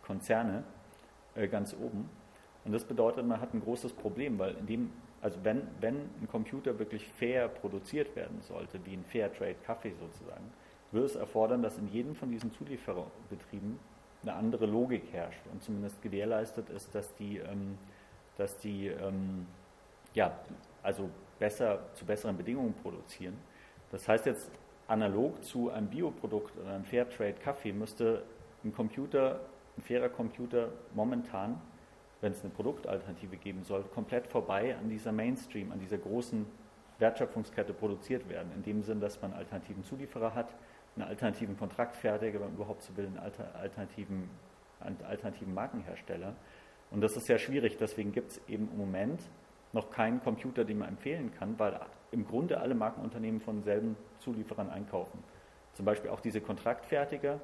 Konzerne 0.05 0.63
äh, 1.35 1.47
ganz 1.47 1.73
oben. 1.73 2.09
Und 2.65 2.71
das 2.73 2.83
bedeutet, 2.83 3.25
man 3.25 3.39
hat 3.39 3.53
ein 3.53 3.61
großes 3.61 3.93
Problem, 3.93 4.39
weil 4.39 4.55
in 4.57 4.65
dem, 4.65 4.91
also 5.21 5.39
wenn, 5.43 5.67
wenn 5.79 5.95
ein 6.21 6.27
Computer 6.29 6.77
wirklich 6.79 7.07
fair 7.07 7.47
produziert 7.47 8.15
werden 8.15 8.41
sollte, 8.41 8.85
wie 8.85 8.93
ein 8.93 9.05
Fairtrade 9.05 9.55
Kaffee 9.65 9.93
sozusagen, 9.99 10.51
würde 10.91 11.05
es 11.05 11.15
erfordern, 11.15 11.61
dass 11.61 11.77
in 11.77 11.87
jedem 11.87 12.15
von 12.15 12.31
diesen 12.31 12.51
Zuliefererbetrieben 12.51 13.79
eine 14.23 14.33
andere 14.33 14.65
Logik 14.65 15.03
herrscht 15.11 15.41
und 15.51 15.61
zumindest 15.63 16.01
gewährleistet 16.01 16.69
ist, 16.69 16.93
dass 16.95 17.13
die, 17.15 17.37
ähm, 17.37 17.77
dass 18.37 18.57
die 18.57 18.87
ähm, 18.87 19.45
ja, 20.13 20.37
also 20.83 21.09
besser, 21.39 21.79
zu 21.93 22.05
besseren 22.05 22.37
Bedingungen 22.37 22.73
produzieren. 22.81 23.37
Das 23.91 24.07
heißt 24.07 24.25
jetzt, 24.25 24.49
analog 24.87 25.43
zu 25.43 25.69
einem 25.69 25.87
Bioprodukt 25.87 26.57
oder 26.57 26.71
einem 26.71 26.85
Fairtrade 26.85 27.33
Kaffee 27.33 27.73
müsste 27.73 28.23
ein 28.63 28.73
Computer, 28.73 29.41
ein 29.77 29.81
fairer 29.81 30.09
Computer 30.09 30.69
momentan, 30.95 31.61
wenn 32.21 32.31
es 32.31 32.41
eine 32.41 32.49
Produktalternative 32.49 33.37
geben 33.37 33.63
soll, 33.63 33.83
komplett 33.83 34.27
vorbei 34.27 34.75
an 34.75 34.89
dieser 34.89 35.11
Mainstream, 35.11 35.71
an 35.71 35.79
dieser 35.79 35.97
großen 35.97 36.47
Wertschöpfungskette 36.99 37.73
produziert 37.73 38.27
werden. 38.27 38.51
In 38.55 38.63
dem 38.63 38.81
Sinn, 38.81 38.99
dass 38.99 39.21
man 39.21 39.33
alternativen 39.33 39.83
Zulieferer 39.83 40.33
hat, 40.33 40.49
einen 40.97 41.09
alternativen 41.09 41.57
Kontraktfertiger, 41.57 42.41
wenn 42.41 42.53
überhaupt 42.53 42.95
will, 42.97 43.05
einen 43.05 43.19
alternativen, 43.19 44.29
alternativen 44.79 45.53
Markenhersteller. 45.53 46.35
Und 46.91 47.01
das 47.01 47.15
ist 47.15 47.27
sehr 47.27 47.37
schwierig. 47.37 47.77
Deswegen 47.77 48.11
gibt 48.11 48.31
es 48.31 48.41
eben 48.47 48.69
im 48.71 48.77
Moment 48.77 49.21
noch 49.73 49.89
keinen 49.89 50.19
Computer, 50.21 50.63
den 50.63 50.79
man 50.79 50.89
empfehlen 50.89 51.31
kann, 51.31 51.59
weil 51.59 51.79
im 52.11 52.25
Grunde 52.25 52.59
alle 52.59 52.73
Markenunternehmen 52.73 53.39
von 53.39 53.61
selben 53.63 53.95
Zulieferern 54.19 54.69
einkaufen. 54.69 55.23
Zum 55.73 55.85
Beispiel 55.85 56.09
auch 56.09 56.21
diese 56.21 56.41
Kontraktfertiger, 56.41 57.39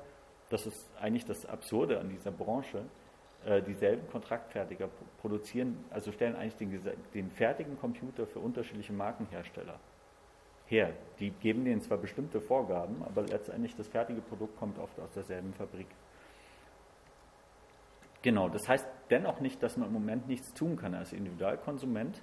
das 0.50 0.66
ist 0.66 0.90
eigentlich 1.00 1.26
das 1.26 1.46
Absurde 1.46 2.00
an 2.00 2.10
dieser 2.10 2.32
Branche, 2.32 2.86
äh, 3.46 3.62
dieselben 3.62 4.08
Kontraktfertiger 4.08 4.90
produzieren, 5.20 5.84
also 5.90 6.12
stellen 6.12 6.36
eigentlich 6.36 6.56
den, 6.56 6.82
den 7.14 7.30
fertigen 7.30 7.78
Computer 7.78 8.26
für 8.26 8.40
unterschiedliche 8.40 8.94
Markenhersteller 8.94 9.80
her. 10.66 10.94
Die 11.20 11.32
geben 11.32 11.66
denen 11.66 11.82
zwar 11.82 11.98
bestimmte 11.98 12.42
Vorgaben, 12.42 13.04
aber 13.04 13.24
letztendlich 13.24 13.76
das 13.76 13.88
fertige 13.88 14.22
Produkt 14.22 14.58
kommt 14.58 14.80
oft 14.80 15.00
aus 15.00 15.12
derselben 15.12 15.54
Fabrik. 15.54 15.88
Genau, 18.22 18.48
das 18.48 18.68
heißt 18.68 18.88
dennoch 19.10 19.42
nicht, 19.42 19.62
dass 19.62 19.76
man 19.78 19.90
im 19.90 19.94
Moment 19.94 20.28
nichts 20.28 20.54
tun 20.54 20.78
kann 20.78 20.94
als 20.96 21.12
Individualkonsument. 21.12 22.22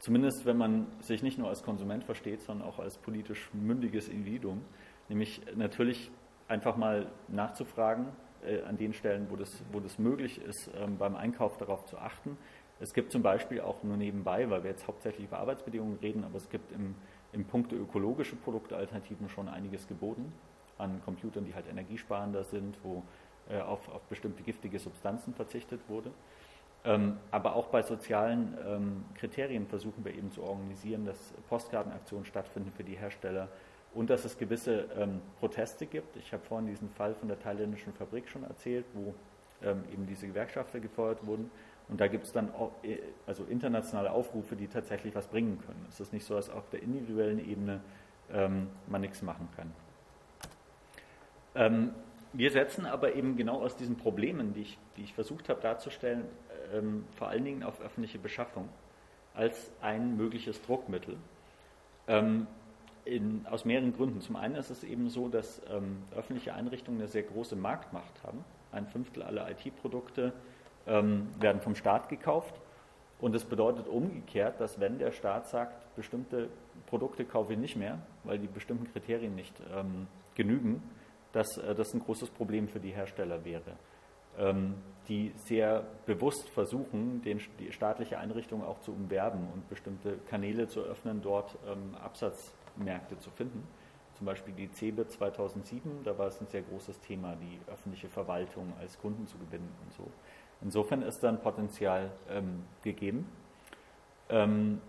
Zumindest 0.00 0.44
wenn 0.44 0.58
man 0.58 0.86
sich 1.00 1.22
nicht 1.22 1.38
nur 1.38 1.48
als 1.48 1.62
Konsument 1.62 2.04
versteht, 2.04 2.42
sondern 2.42 2.68
auch 2.68 2.78
als 2.78 2.98
politisch 2.98 3.48
mündiges 3.54 4.08
Individuum. 4.08 4.62
Nämlich 5.08 5.40
natürlich 5.54 6.10
einfach 6.48 6.76
mal 6.76 7.06
nachzufragen 7.28 8.08
äh, 8.44 8.62
an 8.62 8.76
den 8.76 8.92
Stellen, 8.92 9.30
wo 9.30 9.36
das, 9.36 9.62
wo 9.72 9.80
das 9.80 9.98
möglich 9.98 10.42
ist, 10.42 10.70
ähm, 10.76 10.98
beim 10.98 11.14
Einkauf 11.16 11.56
darauf 11.56 11.86
zu 11.86 11.96
achten. 11.96 12.36
Es 12.80 12.92
gibt 12.92 13.12
zum 13.12 13.22
Beispiel 13.22 13.60
auch 13.60 13.82
nur 13.82 13.96
nebenbei, 13.96 14.50
weil 14.50 14.64
wir 14.64 14.70
jetzt 14.70 14.86
hauptsächlich 14.88 15.26
über 15.28 15.38
Arbeitsbedingungen 15.38 15.98
reden, 16.00 16.24
aber 16.24 16.36
es 16.36 16.50
gibt 16.50 16.72
im, 16.72 16.96
im 17.34 17.44
Punkte 17.44 17.76
ökologische 17.76 18.36
Produktalternativen 18.36 19.28
schon 19.28 19.48
einiges 19.48 19.86
geboten 19.86 20.32
an 20.78 21.00
Computern, 21.04 21.44
die 21.44 21.54
halt 21.54 21.68
energiesparender 21.68 22.44
sind, 22.44 22.76
wo 22.82 23.02
äh, 23.48 23.60
auf, 23.60 23.88
auf 23.88 24.02
bestimmte 24.02 24.42
giftige 24.42 24.78
Substanzen 24.78 25.34
verzichtet 25.34 25.80
wurde. 25.88 26.10
Ähm, 26.84 27.18
aber 27.30 27.56
auch 27.56 27.68
bei 27.68 27.82
sozialen 27.82 28.56
ähm, 28.66 29.04
Kriterien 29.14 29.66
versuchen 29.66 30.04
wir 30.04 30.14
eben 30.14 30.30
zu 30.32 30.42
organisieren, 30.42 31.06
dass 31.06 31.32
Postkartenaktionen 31.48 32.26
stattfinden 32.26 32.72
für 32.72 32.84
die 32.84 32.96
Hersteller 32.96 33.48
und 33.94 34.10
dass 34.10 34.24
es 34.24 34.36
gewisse 34.36 34.86
ähm, 34.98 35.20
Proteste 35.40 35.86
gibt. 35.86 36.16
Ich 36.16 36.32
habe 36.32 36.42
vorhin 36.44 36.66
diesen 36.66 36.90
Fall 36.90 37.14
von 37.14 37.28
der 37.28 37.38
thailändischen 37.38 37.92
Fabrik 37.94 38.28
schon 38.28 38.44
erzählt, 38.44 38.84
wo 38.92 39.14
ähm, 39.62 39.84
eben 39.92 40.06
diese 40.06 40.26
Gewerkschafter 40.26 40.80
gefeuert 40.80 41.26
wurden. 41.26 41.50
Und 41.88 42.00
da 42.00 42.08
gibt 42.08 42.24
es 42.24 42.32
dann 42.32 42.52
auch, 42.54 42.72
äh, 42.82 42.98
also 43.26 43.44
internationale 43.44 44.10
Aufrufe, 44.10 44.56
die 44.56 44.68
tatsächlich 44.68 45.14
was 45.14 45.26
bringen 45.26 45.60
können. 45.66 45.84
Es 45.88 46.00
ist 46.00 46.12
nicht 46.12 46.24
so, 46.24 46.34
dass 46.34 46.50
auf 46.50 46.68
der 46.70 46.82
individuellen 46.82 47.38
Ebene 47.38 47.80
ähm, 48.32 48.68
man 48.86 49.00
nichts 49.00 49.22
machen 49.22 49.48
kann. 49.56 49.72
Ähm, 51.54 51.90
wir 52.32 52.50
setzen 52.50 52.86
aber 52.86 53.14
eben 53.14 53.36
genau 53.36 53.60
aus 53.60 53.76
diesen 53.76 53.96
Problemen, 53.96 54.54
die 54.54 54.62
ich, 54.62 54.78
die 54.96 55.02
ich 55.02 55.14
versucht 55.14 55.48
habe 55.48 55.60
darzustellen, 55.60 56.24
ähm, 56.72 57.04
vor 57.16 57.28
allen 57.28 57.44
Dingen 57.44 57.62
auf 57.62 57.80
öffentliche 57.80 58.18
Beschaffung 58.18 58.68
als 59.34 59.70
ein 59.80 60.16
mögliches 60.16 60.60
Druckmittel. 60.62 61.16
Ähm, 62.08 62.46
in, 63.04 63.46
aus 63.50 63.64
mehreren 63.64 63.92
Gründen. 63.94 64.20
Zum 64.20 64.36
einen 64.36 64.54
ist 64.56 64.70
es 64.70 64.82
eben 64.82 65.08
so, 65.10 65.28
dass 65.28 65.60
ähm, 65.70 66.02
öffentliche 66.16 66.54
Einrichtungen 66.54 67.00
eine 67.00 67.08
sehr 67.08 67.22
große 67.22 67.54
Marktmacht 67.56 68.22
haben. 68.22 68.44
Ein 68.72 68.86
Fünftel 68.86 69.22
aller 69.22 69.50
IT-Produkte 69.50 70.32
ähm, 70.86 71.28
werden 71.38 71.60
vom 71.60 71.74
Staat 71.74 72.08
gekauft. 72.08 72.54
Und 73.20 73.34
das 73.34 73.44
bedeutet 73.44 73.88
umgekehrt, 73.88 74.60
dass 74.60 74.80
wenn 74.80 74.98
der 74.98 75.12
Staat 75.12 75.48
sagt, 75.48 75.94
bestimmte 75.96 76.48
Produkte 76.86 77.24
kaufe 77.24 77.52
ich 77.52 77.58
nicht 77.58 77.76
mehr, 77.76 77.98
weil 78.24 78.38
die 78.38 78.48
bestimmten 78.48 78.90
Kriterien 78.92 79.34
nicht 79.34 79.54
ähm, 79.74 80.06
genügen, 80.34 80.82
dass 81.32 81.56
äh, 81.58 81.74
das 81.74 81.94
ein 81.94 82.00
großes 82.00 82.30
Problem 82.30 82.68
für 82.68 82.80
die 82.80 82.90
Hersteller 82.90 83.44
wäre, 83.44 83.76
ähm, 84.38 84.74
die 85.08 85.32
sehr 85.36 85.84
bewusst 86.06 86.48
versuchen, 86.50 87.22
den, 87.22 87.40
die 87.58 87.72
staatliche 87.72 88.18
Einrichtungen 88.18 88.64
auch 88.64 88.80
zu 88.80 88.92
umwerben 88.92 89.48
und 89.52 89.68
bestimmte 89.68 90.18
Kanäle 90.28 90.68
zu 90.68 90.80
öffnen, 90.80 91.22
dort 91.22 91.56
ähm, 91.66 91.94
Absatzmärkte 92.02 93.18
zu 93.18 93.30
finden. 93.30 93.66
Zum 94.16 94.26
Beispiel 94.26 94.54
die 94.54 94.70
CeBIT 94.70 95.10
2007, 95.10 96.04
da 96.04 96.16
war 96.16 96.28
es 96.28 96.40
ein 96.40 96.46
sehr 96.46 96.62
großes 96.62 97.00
Thema, 97.00 97.36
die 97.36 97.58
öffentliche 97.70 98.08
Verwaltung 98.08 98.72
als 98.78 98.98
Kunden 98.98 99.26
zu 99.26 99.36
gewinnen 99.38 99.72
und 99.84 99.92
so. 99.92 100.08
Insofern 100.64 101.02
ist 101.02 101.20
da 101.20 101.28
ein 101.28 101.40
Potenzial 101.40 102.10
ähm, 102.28 102.64
gegeben. 102.82 103.30
Ähm, 104.28 104.80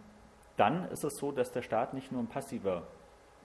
dann 0.58 0.90
ist 0.90 1.04
es 1.04 1.18
so, 1.18 1.32
dass 1.32 1.52
der 1.52 1.62
Staat 1.62 1.94
nicht 1.94 2.12
nur 2.12 2.22
ein 2.22 2.28
passiver 2.28 2.84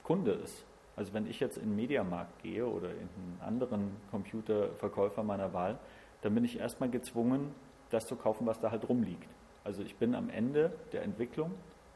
Kunde 0.05 0.33
ist, 0.33 0.65
also 1.01 1.15
wenn 1.15 1.27
ich 1.27 1.41
jetzt 1.41 1.57
in 1.57 1.71
den 1.71 1.77
Mediamarkt 1.77 2.43
gehe 2.43 2.67
oder 2.67 2.91
in 2.91 2.99
einen 2.99 3.41
anderen 3.41 3.97
Computerverkäufer 4.11 5.23
meiner 5.23 5.55
Wahl, 5.55 5.79
dann 6.21 6.35
bin 6.35 6.45
ich 6.45 6.59
erstmal 6.59 6.91
gezwungen, 6.91 7.55
das 7.89 8.07
zu 8.07 8.17
kaufen, 8.17 8.47
was 8.47 8.61
da 8.61 8.71
halt 8.71 8.87
rumliegt. 8.87 9.27
Also 9.65 9.83
ich 9.83 9.97
bin 9.97 10.15
am 10.15 10.29
Ende 10.29 10.73
der 10.93 11.03
Entwicklung. 11.03 11.53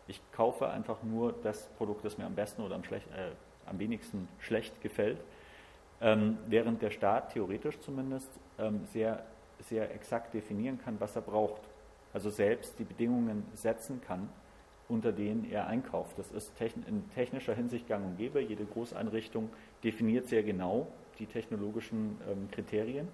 Ich 0.06 0.22
kaufe 0.32 0.68
einfach 0.70 1.02
nur 1.02 1.34
das 1.42 1.66
Produkt, 1.76 2.02
das 2.04 2.16
mir 2.16 2.24
am 2.24 2.34
besten 2.34 2.62
oder 2.62 2.76
am, 2.76 2.82
schlecht, 2.82 3.06
äh, 3.08 3.32
am 3.66 3.78
wenigsten 3.78 4.26
schlecht 4.38 4.80
gefällt, 4.80 5.18
ähm, 6.00 6.38
während 6.46 6.80
der 6.80 6.90
Staat 6.90 7.34
theoretisch 7.34 7.78
zumindest 7.80 8.30
ähm, 8.58 8.86
sehr, 8.86 9.22
sehr 9.60 9.94
exakt 9.94 10.34
definieren 10.34 10.78
kann, 10.78 11.00
was 11.00 11.16
er 11.16 11.22
braucht. 11.22 11.62
Also 12.12 12.30
selbst 12.30 12.78
die 12.78 12.84
Bedingungen 12.84 13.44
setzen 13.54 14.00
kann, 14.00 14.28
unter 14.88 15.12
denen 15.12 15.50
er 15.50 15.66
einkauft. 15.66 16.18
Das 16.18 16.30
ist 16.30 16.52
in 16.60 17.08
technischer 17.10 17.54
Hinsicht 17.54 17.88
gang 17.88 18.04
und 18.04 18.16
gäbe. 18.16 18.40
Jede 18.40 18.64
Großeinrichtung 18.64 19.50
definiert 19.82 20.28
sehr 20.28 20.42
genau 20.42 20.88
die 21.18 21.26
technologischen 21.26 22.20
ähm, 22.28 22.48
Kriterien, 22.50 23.08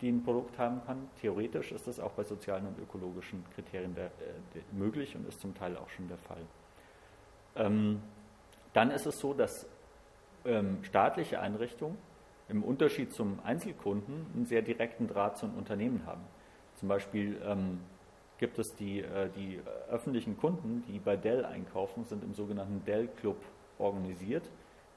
die 0.00 0.10
ein 0.10 0.22
Produkt 0.22 0.58
haben 0.58 0.82
kann. 0.84 1.08
Theoretisch 1.20 1.72
ist 1.72 1.86
das 1.86 1.98
auch 1.98 2.12
bei 2.12 2.24
sozialen 2.24 2.66
und 2.66 2.78
ökologischen 2.78 3.44
Kriterien 3.54 3.96
äh, 3.96 4.10
möglich 4.72 5.16
und 5.16 5.26
ist 5.26 5.40
zum 5.40 5.54
Teil 5.54 5.76
auch 5.76 5.88
schon 5.88 6.08
der 6.08 6.18
Fall. 6.18 6.42
Ähm, 7.56 8.02
dann 8.72 8.90
ist 8.90 9.06
es 9.06 9.18
so, 9.18 9.32
dass 9.32 9.66
ähm, 10.44 10.82
staatliche 10.82 11.40
Einrichtungen 11.40 11.96
im 12.48 12.62
Unterschied 12.62 13.12
zum 13.12 13.38
Einzelkunden 13.44 14.26
einen 14.34 14.46
sehr 14.46 14.62
direkten 14.62 15.06
Draht 15.06 15.38
zu 15.38 15.46
Unternehmen 15.46 16.04
haben. 16.06 16.22
Zum 16.76 16.88
Beispiel 16.88 17.40
ähm, 17.44 17.80
gibt 18.38 18.58
es 18.58 18.74
die, 18.74 19.00
äh, 19.00 19.30
die 19.36 19.60
öffentlichen 19.90 20.36
Kunden, 20.36 20.84
die 20.88 20.98
bei 20.98 21.16
Dell 21.16 21.44
einkaufen, 21.44 22.04
sind 22.04 22.22
im 22.22 22.34
sogenannten 22.34 22.84
Dell 22.84 23.08
Club 23.08 23.36
organisiert, 23.78 24.50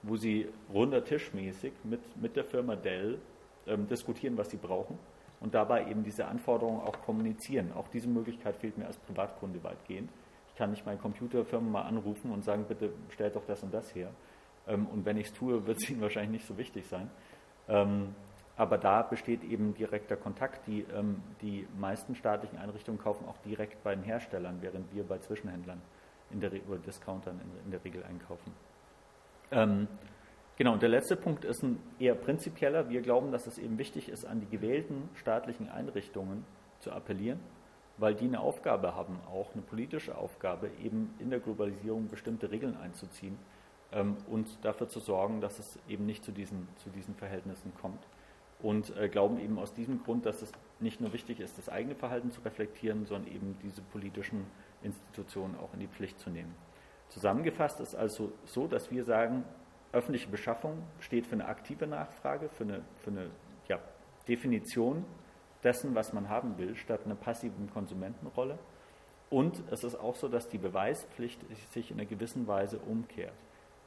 wo 0.03 0.15
sie 0.15 0.47
runder 0.73 1.03
Tischmäßig 1.03 1.73
mit, 1.83 2.01
mit 2.21 2.35
der 2.35 2.45
Firma 2.45 2.75
Dell 2.75 3.19
ähm, 3.65 3.87
diskutieren, 3.87 4.37
was 4.37 4.49
sie 4.49 4.57
brauchen 4.57 4.97
und 5.39 5.53
dabei 5.53 5.89
eben 5.89 6.03
diese 6.03 6.25
Anforderungen 6.25 6.81
auch 6.81 6.99
kommunizieren. 7.01 7.71
Auch 7.73 7.87
diese 7.89 8.07
Möglichkeit 8.07 8.55
fehlt 8.57 8.77
mir 8.77 8.85
als 8.85 8.97
Privatkunde 8.97 9.63
weitgehend. 9.63 10.09
Ich 10.49 10.55
kann 10.55 10.71
nicht 10.71 10.85
meine 10.85 10.97
Computerfirma 10.97 11.69
mal 11.69 11.81
anrufen 11.83 12.31
und 12.31 12.43
sagen, 12.43 12.65
bitte 12.67 12.91
stellt 13.09 13.35
doch 13.35 13.45
das 13.45 13.61
und 13.63 13.73
das 13.73 13.93
her. 13.93 14.09
Ähm, 14.67 14.87
und 14.87 15.05
wenn 15.05 15.17
ich 15.17 15.27
es 15.27 15.33
tue, 15.33 15.65
wird 15.65 15.77
es 15.77 15.89
ihnen 15.89 16.01
wahrscheinlich 16.01 16.41
nicht 16.41 16.47
so 16.47 16.57
wichtig 16.57 16.87
sein. 16.87 17.09
Ähm, 17.67 18.15
aber 18.57 18.79
da 18.79 19.03
besteht 19.03 19.43
eben 19.43 19.75
direkter 19.75 20.17
Kontakt. 20.17 20.65
Die, 20.67 20.85
ähm, 20.95 21.21
die 21.41 21.67
meisten 21.77 22.15
staatlichen 22.15 22.57
Einrichtungen 22.57 22.99
kaufen 22.99 23.27
auch 23.27 23.37
direkt 23.45 23.83
bei 23.83 23.93
den 23.93 24.03
Herstellern, 24.03 24.57
während 24.61 24.93
wir 24.93 25.03
bei 25.03 25.19
Zwischenhändlern 25.19 25.81
in 26.31 26.39
der, 26.39 26.51
oder 26.67 26.79
Discountern 26.79 27.39
in, 27.39 27.65
in 27.65 27.71
der 27.71 27.83
Regel 27.83 28.03
einkaufen. 28.03 28.51
Ähm, 29.51 29.87
genau, 30.57 30.73
und 30.73 30.81
der 30.81 30.89
letzte 30.89 31.15
Punkt 31.15 31.45
ist 31.45 31.63
ein 31.63 31.79
eher 31.99 32.15
prinzipieller. 32.15 32.89
Wir 32.89 33.01
glauben, 33.01 33.31
dass 33.31 33.45
es 33.45 33.59
eben 33.59 33.77
wichtig 33.77 34.09
ist, 34.09 34.25
an 34.25 34.39
die 34.39 34.49
gewählten 34.49 35.07
staatlichen 35.13 35.69
Einrichtungen 35.69 36.43
zu 36.79 36.91
appellieren, 36.91 37.39
weil 37.97 38.15
die 38.15 38.25
eine 38.25 38.39
Aufgabe 38.39 38.95
haben, 38.95 39.19
auch 39.31 39.53
eine 39.53 39.61
politische 39.61 40.17
Aufgabe, 40.17 40.71
eben 40.83 41.13
in 41.19 41.29
der 41.29 41.39
Globalisierung 41.39 42.07
bestimmte 42.07 42.49
Regeln 42.49 42.75
einzuziehen 42.75 43.37
und 44.29 44.63
dafür 44.63 44.89
zu 44.89 44.99
sorgen, 44.99 45.39
dass 45.39 45.59
es 45.59 45.79
eben 45.87 46.05
nicht 46.05 46.23
zu 46.23 46.31
diesen, 46.31 46.67
zu 46.77 46.89
diesen 46.89 47.15
Verhältnissen 47.15 47.73
kommt 47.79 48.05
und 48.61 48.95
äh, 48.97 49.07
glauben 49.07 49.39
eben 49.39 49.59
aus 49.59 49.73
diesem 49.73 50.03
Grund, 50.03 50.25
dass 50.25 50.41
es 50.41 50.51
nicht 50.79 50.99
nur 50.99 51.13
wichtig 51.13 51.39
ist, 51.39 51.57
das 51.57 51.69
eigene 51.69 51.95
Verhalten 51.95 52.31
zu 52.31 52.41
reflektieren, 52.41 53.05
sondern 53.05 53.31
eben 53.31 53.57
diese 53.63 53.81
politischen 53.81 54.45
Institutionen 54.83 55.55
auch 55.55 55.73
in 55.73 55.79
die 55.79 55.87
Pflicht 55.87 56.19
zu 56.19 56.29
nehmen. 56.29 56.53
Zusammengefasst 57.09 57.79
ist 57.79 57.95
also 57.95 58.33
so, 58.45 58.67
dass 58.67 58.91
wir 58.91 59.03
sagen, 59.03 59.45
öffentliche 59.93 60.29
Beschaffung 60.29 60.83
steht 60.99 61.25
für 61.25 61.33
eine 61.33 61.45
aktive 61.45 61.87
Nachfrage, 61.87 62.49
für 62.49 62.63
eine, 62.63 62.81
für 62.95 63.11
eine 63.11 63.29
ja, 63.67 63.79
Definition 64.27 65.05
dessen, 65.63 65.95
was 65.95 66.13
man 66.13 66.29
haben 66.29 66.57
will, 66.57 66.75
statt 66.75 67.01
einer 67.05 67.15
passiven 67.15 67.69
Konsumentenrolle. 67.71 68.59
Und 69.29 69.63
es 69.71 69.83
ist 69.83 69.95
auch 69.95 70.15
so, 70.15 70.27
dass 70.27 70.47
die 70.49 70.57
Beweispflicht 70.57 71.39
sich 71.71 71.91
in 71.91 71.99
einer 71.99 72.07
gewissen 72.07 72.47
Weise 72.47 72.79
umkehrt. 72.79 73.33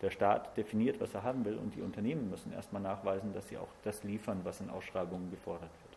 Der 0.02 0.10
Staat 0.10 0.56
definiert, 0.56 1.00
was 1.00 1.12
er 1.14 1.22
haben 1.22 1.44
will 1.44 1.58
und 1.58 1.74
die 1.74 1.82
Unternehmen 1.82 2.30
müssen 2.30 2.52
erstmal 2.52 2.80
nachweisen, 2.80 3.34
dass 3.34 3.48
sie 3.48 3.58
auch 3.58 3.68
das 3.82 4.02
liefern, 4.02 4.40
was 4.44 4.60
in 4.60 4.70
Ausschreibungen 4.70 5.30
gefordert 5.30 5.70
wird. 5.82 5.90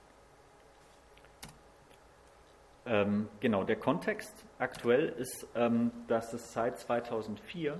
Ähm, 2.85 3.29
genau, 3.39 3.63
der 3.63 3.77
Kontext 3.77 4.33
aktuell 4.59 5.07
ist, 5.17 5.47
ähm, 5.55 5.91
dass 6.07 6.33
es 6.33 6.51
seit 6.51 6.77
2004 6.79 7.79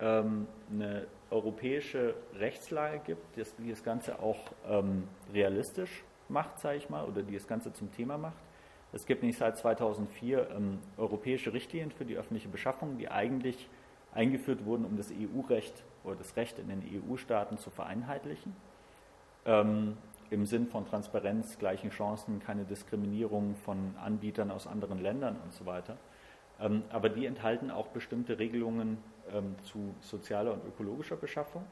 ähm, 0.00 0.46
eine 0.70 1.06
europäische 1.30 2.14
Rechtslage 2.34 3.00
gibt, 3.00 3.36
die 3.36 3.70
das, 3.70 3.82
Ganze 3.82 4.20
auch 4.20 4.52
ähm, 4.68 5.08
realistisch 5.32 6.04
macht, 6.28 6.60
sage 6.60 6.76
ich 6.76 6.90
mal, 6.90 7.06
oder 7.06 7.22
die 7.22 7.34
das 7.34 7.46
Ganze 7.46 7.72
zum 7.72 7.90
Thema 7.92 8.18
macht. 8.18 8.36
Es 8.92 9.06
gibt 9.06 9.22
nämlich 9.22 9.38
seit 9.38 9.56
2004 9.56 10.50
ähm, 10.50 10.78
europäische 10.96 11.52
Richtlinien 11.52 11.90
für 11.90 12.04
die 12.04 12.16
öffentliche 12.16 12.48
Beschaffung, 12.48 12.98
die 12.98 13.10
eigentlich 13.10 13.68
eingeführt 14.18 14.64
wurden, 14.64 14.84
um 14.84 14.96
das 14.96 15.12
EU-Recht 15.12 15.84
oder 16.02 16.16
das 16.16 16.36
Recht 16.36 16.58
in 16.58 16.68
den 16.68 16.82
EU-Staaten 16.82 17.56
zu 17.56 17.70
vereinheitlichen. 17.70 18.54
Ähm, 19.46 19.96
Im 20.30 20.44
Sinn 20.44 20.66
von 20.66 20.86
Transparenz, 20.86 21.56
gleichen 21.58 21.90
Chancen, 21.90 22.40
keine 22.40 22.64
Diskriminierung 22.64 23.54
von 23.64 23.94
Anbietern 24.02 24.50
aus 24.50 24.66
anderen 24.66 24.98
Ländern 24.98 25.36
und 25.42 25.52
so 25.52 25.64
weiter. 25.66 25.96
Ähm, 26.60 26.82
aber 26.90 27.08
die 27.08 27.26
enthalten 27.26 27.70
auch 27.70 27.86
bestimmte 27.88 28.40
Regelungen 28.40 28.98
ähm, 29.32 29.54
zu 29.62 29.94
sozialer 30.00 30.52
und 30.52 30.64
ökologischer 30.66 31.16
Beschaffung. 31.16 31.64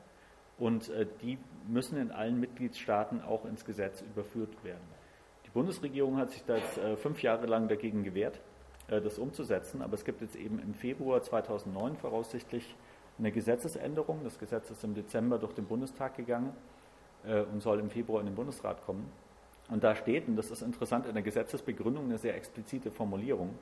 Und 0.57 0.89
äh, 0.91 1.07
die 1.23 1.39
müssen 1.67 1.99
in 1.99 2.13
allen 2.13 2.39
Mitgliedstaaten 2.39 3.23
auch 3.23 3.45
ins 3.45 3.65
Gesetz 3.65 4.03
überführt 4.03 4.63
werden. 4.63 4.87
Die 5.45 5.51
Bundesregierung 5.51 6.17
hat 6.17 6.31
sich 6.31 6.45
da 6.45 6.57
jetzt 6.57 6.79
äh, 6.79 6.97
fünf 6.97 7.23
Jahre 7.23 7.47
lang 7.47 7.67
dagegen 7.67 8.05
gewehrt 8.05 8.41
das 8.89 9.19
umzusetzen. 9.19 9.83
Aber 9.83 9.95
es 9.95 10.05
gibt 10.05 10.21
jetzt 10.21 10.37
eben 10.37 10.59
im 10.59 10.75
Februar 10.75 11.23
2009 11.23 11.97
voraussichtlich 11.97 12.77
eine 13.19 13.33
Gesetzesänderung. 13.33 14.21
Das 14.25 14.39
Gesetz 14.39 14.71
ist 14.71 14.85
im 14.85 14.95
Dezember 14.95 15.39
durch 15.39 15.53
den 15.55 15.67
Bundestag 15.67 16.17
gegangen 16.17 16.53
äh, 17.25 17.41
und 17.41 17.63
soll 17.63 17.81
im 17.81 17.91
Februar 17.91 18.21
in 18.21 18.27
den 18.27 18.35
Bundesrat 18.35 18.85
kommen. 18.85 19.11
Und 19.69 19.83
da 19.83 19.97
steht, 19.97 20.29
und 20.29 20.37
das 20.37 20.51
ist 20.51 20.63
interessant, 20.63 21.07
in 21.07 21.15
der 21.15 21.23
Gesetzesbegründung 21.23 22.05
eine 22.05 22.19
sehr 22.19 22.37
explizite 22.37 22.91
Formulierung, 22.91 23.59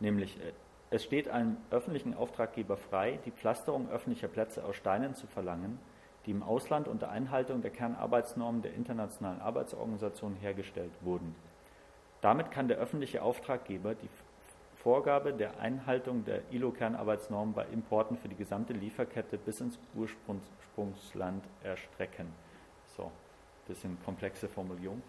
nämlich 0.00 0.38
äh, 0.40 0.52
es 0.90 1.04
steht 1.04 1.28
einem 1.28 1.58
öffentlichen 1.70 2.14
Auftraggeber 2.14 2.78
frei, 2.78 3.18
die 3.26 3.30
Pflasterung 3.30 3.90
öffentlicher 3.90 4.28
Plätze 4.28 4.64
aus 4.64 4.76
Steinen 4.76 5.14
zu 5.14 5.26
verlangen, 5.26 5.78
die 6.24 6.30
im 6.30 6.42
Ausland 6.42 6.88
unter 6.88 7.10
Einhaltung 7.10 7.60
der 7.60 7.70
Kernarbeitsnormen 7.70 8.62
der 8.62 8.72
Internationalen 8.72 9.40
Arbeitsorganisation 9.40 10.34
hergestellt 10.36 10.92
wurden. 11.02 11.34
Damit 12.22 12.50
kann 12.50 12.68
der 12.68 12.78
öffentliche 12.78 13.22
Auftraggeber 13.22 13.94
die 13.94 14.08
Vorgabe 14.88 15.34
der 15.34 15.60
Einhaltung 15.60 16.24
der 16.24 16.40
ILO-Kernarbeitsnormen 16.50 17.52
bei 17.52 17.66
Importen 17.66 18.16
für 18.16 18.30
die 18.30 18.36
gesamte 18.36 18.72
Lieferkette 18.72 19.36
bis 19.36 19.60
ins 19.60 19.78
Ursprungsland 19.94 21.44
erstrecken. 21.62 22.28
So, 22.96 23.12
bisschen 23.66 23.98
komplexe 24.02 24.48
Formulierung. 24.48 25.02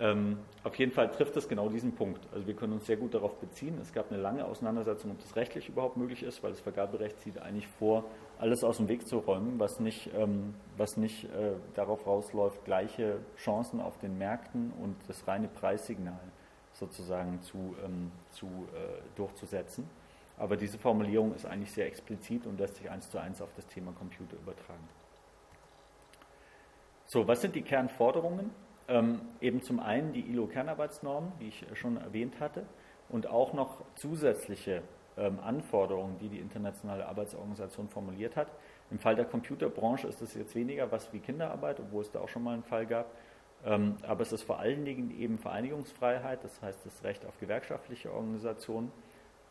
Ähm, 0.00 0.38
auf 0.64 0.74
jeden 0.74 0.90
Fall 0.90 1.12
trifft 1.12 1.36
es 1.36 1.48
genau 1.48 1.68
diesen 1.68 1.94
Punkt. 1.94 2.26
Also 2.32 2.48
wir 2.48 2.54
können 2.54 2.72
uns 2.72 2.86
sehr 2.86 2.96
gut 2.96 3.14
darauf 3.14 3.36
beziehen. 3.36 3.78
Es 3.80 3.92
gab 3.92 4.10
eine 4.10 4.20
lange 4.20 4.44
Auseinandersetzung, 4.44 5.12
ob 5.12 5.20
das 5.20 5.36
rechtlich 5.36 5.68
überhaupt 5.68 5.96
möglich 5.96 6.24
ist, 6.24 6.42
weil 6.42 6.50
das 6.50 6.58
Vergaberecht 6.58 7.20
sieht 7.20 7.38
eigentlich 7.38 7.68
vor 7.68 8.02
alles 8.40 8.64
aus 8.64 8.78
dem 8.78 8.88
Weg 8.88 9.06
zu 9.06 9.18
räumen, 9.18 9.60
was 9.60 9.78
nicht, 9.78 10.10
ähm, 10.18 10.54
was 10.76 10.96
nicht 10.96 11.26
äh, 11.26 11.52
darauf 11.74 12.04
rausläuft, 12.04 12.64
gleiche 12.64 13.18
Chancen 13.36 13.80
auf 13.80 13.96
den 13.96 14.18
Märkten 14.18 14.72
und 14.82 14.96
das 15.06 15.28
reine 15.28 15.46
Preissignal 15.46 16.18
sozusagen 16.74 17.40
zu, 17.42 17.74
ähm, 17.84 18.12
zu 18.30 18.46
äh, 18.46 19.00
durchzusetzen. 19.16 19.88
Aber 20.36 20.56
diese 20.56 20.78
Formulierung 20.78 21.34
ist 21.34 21.46
eigentlich 21.46 21.72
sehr 21.72 21.86
explizit 21.86 22.46
und 22.46 22.58
lässt 22.58 22.76
sich 22.76 22.90
eins 22.90 23.08
zu 23.08 23.18
eins 23.18 23.40
auf 23.40 23.50
das 23.54 23.66
Thema 23.66 23.92
Computer 23.92 24.36
übertragen. 24.36 24.88
So, 27.06 27.26
was 27.28 27.40
sind 27.40 27.54
die 27.54 27.62
Kernforderungen? 27.62 28.50
Ähm, 28.88 29.20
eben 29.40 29.62
zum 29.62 29.80
einen 29.80 30.12
die 30.12 30.20
ILO-Kernarbeitsnormen, 30.20 31.32
die 31.40 31.48
ich 31.48 31.64
schon 31.74 31.96
erwähnt 31.96 32.40
hatte, 32.40 32.66
und 33.08 33.26
auch 33.26 33.52
noch 33.52 33.82
zusätzliche 33.94 34.82
ähm, 35.16 35.38
Anforderungen, 35.40 36.18
die 36.18 36.28
die 36.28 36.38
Internationale 36.38 37.06
Arbeitsorganisation 37.06 37.88
formuliert 37.88 38.36
hat. 38.36 38.48
Im 38.90 38.98
Fall 38.98 39.14
der 39.14 39.24
Computerbranche 39.24 40.08
ist 40.08 40.20
es 40.20 40.34
jetzt 40.34 40.54
weniger 40.54 40.90
was 40.90 41.12
wie 41.12 41.20
Kinderarbeit, 41.20 41.80
obwohl 41.80 42.02
es 42.02 42.10
da 42.10 42.20
auch 42.20 42.28
schon 42.28 42.42
mal 42.42 42.54
einen 42.54 42.64
Fall 42.64 42.86
gab. 42.86 43.06
Ähm, 43.64 43.96
aber 44.02 44.22
es 44.22 44.32
ist 44.32 44.42
vor 44.42 44.58
allen 44.58 44.84
Dingen 44.84 45.10
eben 45.18 45.38
Vereinigungsfreiheit, 45.38 46.44
das 46.44 46.60
heißt 46.60 46.84
das 46.84 47.02
Recht 47.02 47.24
auf 47.24 47.38
gewerkschaftliche 47.38 48.12
Organisation, 48.12 48.92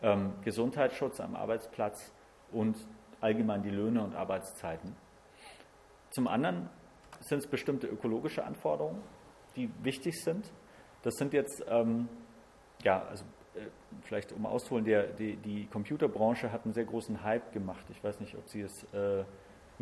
ähm, 0.01 0.33
Gesundheitsschutz 0.43 1.19
am 1.19 1.35
Arbeitsplatz 1.35 2.11
und 2.51 2.77
allgemein 3.21 3.63
die 3.63 3.71
Löhne 3.71 4.03
und 4.03 4.15
Arbeitszeiten. 4.15 4.95
Zum 6.11 6.27
anderen 6.27 6.69
sind 7.21 7.39
es 7.39 7.47
bestimmte 7.47 7.87
ökologische 7.87 8.43
Anforderungen, 8.43 9.01
die 9.55 9.69
wichtig 9.81 10.21
sind. 10.21 10.51
Das 11.01 11.15
sind 11.15 11.33
jetzt, 11.33 11.63
ähm, 11.67 12.07
ja, 12.83 13.03
also 13.03 13.25
äh, 13.55 13.61
vielleicht 14.01 14.31
um 14.31 14.45
auszuholen, 14.45 14.85
der, 14.85 15.07
die, 15.07 15.37
die, 15.37 15.65
Computerbranche 15.67 16.51
hat 16.51 16.65
einen 16.65 16.73
sehr 16.73 16.85
großen 16.85 17.23
Hype 17.23 17.51
gemacht. 17.51 17.85
Ich 17.89 18.03
weiß 18.03 18.19
nicht, 18.19 18.35
ob 18.35 18.47
Sie 18.47 18.61
es 18.61 18.83
äh, 18.93 19.23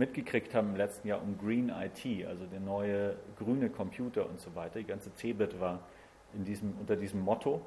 mitgekriegt 0.01 0.55
haben 0.55 0.69
im 0.71 0.77
letzten 0.77 1.07
Jahr 1.07 1.21
um 1.21 1.37
Green 1.37 1.69
IT, 1.69 2.25
also 2.27 2.45
der 2.47 2.59
neue 2.59 3.15
grüne 3.37 3.69
Computer 3.69 4.27
und 4.27 4.39
so 4.39 4.55
weiter. 4.55 4.79
Die 4.79 4.85
ganze 4.85 5.13
CeBIT 5.13 5.59
war 5.59 5.79
diesem, 6.33 6.73
unter 6.79 6.95
diesem 6.95 7.21
Motto. 7.21 7.61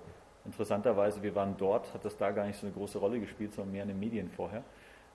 Interessanterweise, 0.45 1.23
wir 1.23 1.37
waren 1.37 1.57
dort, 1.57 1.95
hat 1.95 2.05
das 2.05 2.17
da 2.17 2.33
gar 2.33 2.45
nicht 2.45 2.59
so 2.59 2.67
eine 2.67 2.75
große 2.75 2.99
Rolle 2.99 3.21
gespielt, 3.21 3.53
sondern 3.55 3.73
mehr 3.73 3.83
in 3.83 3.89
den 3.89 4.01
Medien 4.01 4.29
vorher. 4.31 4.65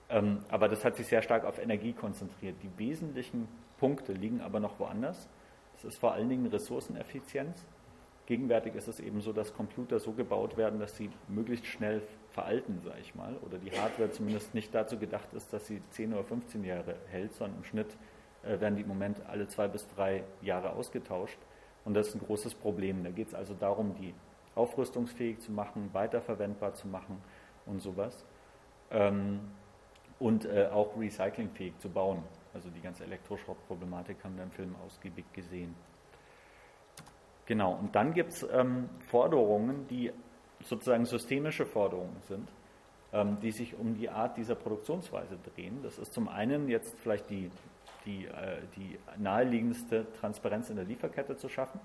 Ähm, 0.08 0.38
aber 0.48 0.68
das 0.68 0.82
hat 0.82 0.96
sich 0.96 1.08
sehr 1.08 1.20
stark 1.20 1.44
auf 1.44 1.58
Energie 1.58 1.92
konzentriert. 1.92 2.56
Die 2.62 2.70
wesentlichen 2.78 3.46
Punkte 3.78 4.14
liegen 4.14 4.40
aber 4.40 4.58
noch 4.58 4.80
woanders. 4.80 5.28
Das 5.74 5.84
ist 5.84 5.98
vor 5.98 6.14
allen 6.14 6.30
Dingen 6.30 6.46
Ressourceneffizienz. 6.46 7.66
Gegenwärtig 8.30 8.76
ist 8.76 8.86
es 8.86 9.00
eben 9.00 9.20
so, 9.22 9.32
dass 9.32 9.52
Computer 9.52 9.98
so 9.98 10.12
gebaut 10.12 10.56
werden, 10.56 10.78
dass 10.78 10.96
sie 10.96 11.10
möglichst 11.26 11.66
schnell 11.66 12.00
veralten, 12.30 12.80
sage 12.84 13.00
ich 13.00 13.16
mal, 13.16 13.34
oder 13.44 13.58
die 13.58 13.72
Hardware 13.72 14.12
zumindest 14.12 14.54
nicht 14.54 14.72
dazu 14.72 14.98
gedacht 14.98 15.34
ist, 15.34 15.52
dass 15.52 15.66
sie 15.66 15.82
10 15.90 16.14
oder 16.14 16.22
15 16.22 16.62
Jahre 16.62 16.94
hält, 17.08 17.34
sondern 17.34 17.58
im 17.58 17.64
Schnitt 17.64 17.88
äh, 18.44 18.60
werden 18.60 18.76
die 18.76 18.82
im 18.82 18.88
Moment 18.88 19.20
alle 19.26 19.48
zwei 19.48 19.66
bis 19.66 19.88
drei 19.88 20.22
Jahre 20.42 20.74
ausgetauscht. 20.74 21.40
Und 21.84 21.94
das 21.94 22.06
ist 22.06 22.14
ein 22.14 22.20
großes 22.20 22.54
Problem. 22.54 23.02
Da 23.02 23.10
geht 23.10 23.26
es 23.26 23.34
also 23.34 23.52
darum, 23.52 23.96
die 23.96 24.14
aufrüstungsfähig 24.54 25.40
zu 25.40 25.50
machen, 25.50 25.90
weiterverwendbar 25.92 26.74
zu 26.74 26.86
machen 26.86 27.20
und 27.66 27.82
sowas. 27.82 28.24
Ähm, 28.92 29.40
und 30.20 30.44
äh, 30.44 30.68
auch 30.72 30.96
recyclingfähig 30.96 31.76
zu 31.80 31.88
bauen. 31.88 32.22
Also 32.54 32.70
die 32.70 32.80
ganze 32.80 33.02
Elektroschrottproblematik 33.02 34.22
haben 34.22 34.36
wir 34.36 34.44
im 34.44 34.52
Film 34.52 34.76
ausgiebig 34.86 35.24
gesehen. 35.32 35.74
Genau, 37.50 37.72
und 37.72 37.96
dann 37.96 38.14
gibt 38.14 38.30
es 38.30 38.46
ähm, 38.52 38.88
Forderungen, 39.08 39.84
die 39.88 40.12
sozusagen 40.62 41.04
systemische 41.04 41.66
Forderungen 41.66 42.16
sind, 42.28 42.48
ähm, 43.12 43.38
die 43.42 43.50
sich 43.50 43.76
um 43.76 43.96
die 43.96 44.08
Art 44.08 44.36
dieser 44.36 44.54
Produktionsweise 44.54 45.36
drehen. 45.52 45.80
Das 45.82 45.98
ist 45.98 46.12
zum 46.12 46.28
einen 46.28 46.68
jetzt 46.68 46.96
vielleicht 47.00 47.28
die, 47.28 47.50
die, 48.06 48.26
äh, 48.26 48.58
die 48.76 49.00
naheliegendste 49.16 50.06
Transparenz 50.20 50.70
in 50.70 50.76
der 50.76 50.84
Lieferkette 50.84 51.36
zu 51.36 51.48
schaffen. 51.48 51.80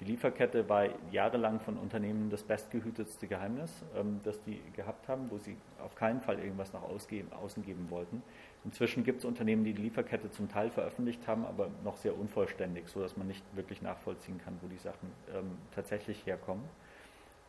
Die 0.00 0.04
Lieferkette 0.04 0.68
war 0.68 0.88
jahrelang 1.10 1.58
von 1.60 1.78
Unternehmen 1.78 2.28
das 2.28 2.42
bestgehütetste 2.42 3.26
Geheimnis, 3.26 3.82
ähm, 3.96 4.20
das 4.24 4.42
die 4.42 4.60
gehabt 4.74 5.08
haben, 5.08 5.30
wo 5.30 5.38
sie 5.38 5.56
auf 5.82 5.94
keinen 5.94 6.20
Fall 6.20 6.38
irgendwas 6.38 6.72
nach 6.74 6.82
außen 6.82 7.64
geben 7.64 7.90
wollten. 7.90 8.22
Inzwischen 8.64 9.04
gibt 9.04 9.20
es 9.20 9.24
Unternehmen, 9.24 9.64
die 9.64 9.72
die 9.72 9.82
Lieferkette 9.82 10.30
zum 10.30 10.50
Teil 10.50 10.68
veröffentlicht 10.70 11.26
haben, 11.26 11.46
aber 11.46 11.68
noch 11.82 11.96
sehr 11.96 12.18
unvollständig, 12.18 12.88
sodass 12.88 13.16
man 13.16 13.26
nicht 13.26 13.44
wirklich 13.54 13.80
nachvollziehen 13.80 14.38
kann, 14.44 14.58
wo 14.60 14.68
die 14.68 14.76
Sachen 14.76 15.10
ähm, 15.34 15.56
tatsächlich 15.74 16.26
herkommen. 16.26 16.64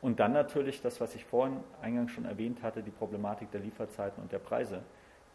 Und 0.02 0.20
dann 0.20 0.32
natürlich 0.32 0.82
das, 0.82 1.02
was 1.02 1.16
ich 1.16 1.26
vorhin 1.26 1.58
eingangs 1.82 2.12
schon 2.12 2.26
erwähnt 2.26 2.62
hatte, 2.62 2.82
die 2.82 2.92
Problematik 2.92 3.52
der 3.52 3.62
Lieferzeiten 3.62 4.22
und 4.22 4.32
der 4.32 4.40
Preise, 4.40 4.84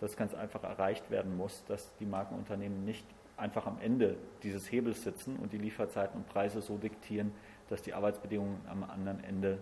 dass 0.01 0.17
ganz 0.17 0.35
einfach 0.35 0.63
erreicht 0.63 1.11
werden 1.11 1.37
muss, 1.37 1.65
dass 1.67 1.95
die 1.97 2.07
Markenunternehmen 2.07 2.85
nicht 2.85 3.05
einfach 3.37 3.67
am 3.67 3.79
Ende 3.81 4.17
dieses 4.43 4.71
Hebels 4.71 5.03
sitzen 5.03 5.37
und 5.37 5.53
die 5.53 5.59
Lieferzeiten 5.59 6.17
und 6.21 6.29
Preise 6.29 6.61
so 6.61 6.77
diktieren, 6.77 7.33
dass 7.69 7.83
die 7.83 7.95
Arbeitsbedingungen 7.95 8.61
am 8.69 8.85
anderen 8.85 9.23
Ende 9.25 9.59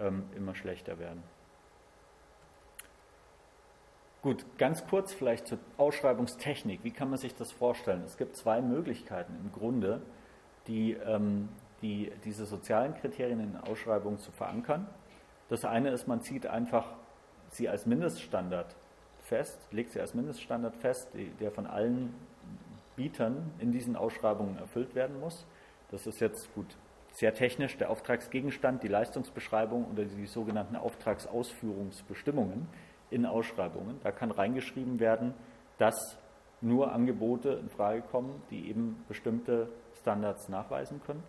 ähm, 0.00 0.24
immer 0.36 0.54
schlechter 0.54 0.98
werden. 0.98 1.22
Gut, 4.22 4.46
ganz 4.56 4.86
kurz 4.86 5.12
vielleicht 5.12 5.46
zur 5.46 5.58
Ausschreibungstechnik. 5.76 6.82
Wie 6.82 6.90
kann 6.90 7.10
man 7.10 7.18
sich 7.18 7.34
das 7.34 7.52
vorstellen? 7.52 8.02
Es 8.06 8.16
gibt 8.16 8.36
zwei 8.36 8.62
Möglichkeiten 8.62 9.34
im 9.42 9.52
Grunde, 9.52 10.00
die, 10.66 10.92
ähm, 10.92 11.50
die 11.82 12.10
diese 12.24 12.46
sozialen 12.46 12.94
Kriterien 12.94 13.40
in 13.40 13.56
Ausschreibungen 13.56 14.18
zu 14.18 14.32
verankern. 14.32 14.88
Das 15.50 15.66
eine 15.66 15.90
ist, 15.90 16.08
man 16.08 16.22
zieht 16.22 16.46
einfach 16.46 16.94
sie 17.50 17.68
als 17.68 17.84
Mindeststandard 17.84 18.74
fest, 19.20 19.58
legt 19.70 19.92
sie 19.92 20.00
als 20.00 20.14
Mindeststandard 20.14 20.76
fest, 20.76 21.10
der 21.38 21.50
von 21.50 21.66
allen 21.66 22.14
Bietern 22.96 23.52
in 23.58 23.72
diesen 23.72 23.96
Ausschreibungen 23.96 24.58
erfüllt 24.58 24.94
werden 24.94 25.20
muss. 25.20 25.46
Das 25.90 26.06
ist 26.06 26.20
jetzt 26.20 26.52
gut 26.54 26.76
sehr 27.12 27.32
technisch 27.32 27.76
der 27.76 27.90
Auftragsgegenstand, 27.90 28.82
die 28.82 28.88
Leistungsbeschreibung 28.88 29.86
oder 29.90 30.04
die 30.04 30.26
sogenannten 30.26 30.74
Auftragsausführungsbestimmungen 30.74 32.66
in 33.10 33.24
Ausschreibungen. 33.24 34.00
Da 34.02 34.10
kann 34.10 34.32
reingeschrieben 34.32 34.98
werden, 34.98 35.34
dass 35.78 36.18
nur 36.60 36.92
Angebote 36.92 37.50
in 37.50 37.68
Frage 37.68 38.02
kommen, 38.02 38.42
die 38.50 38.68
eben 38.68 39.04
bestimmte 39.06 39.68
Standards 40.00 40.48
nachweisen 40.48 41.00
können. 41.06 41.22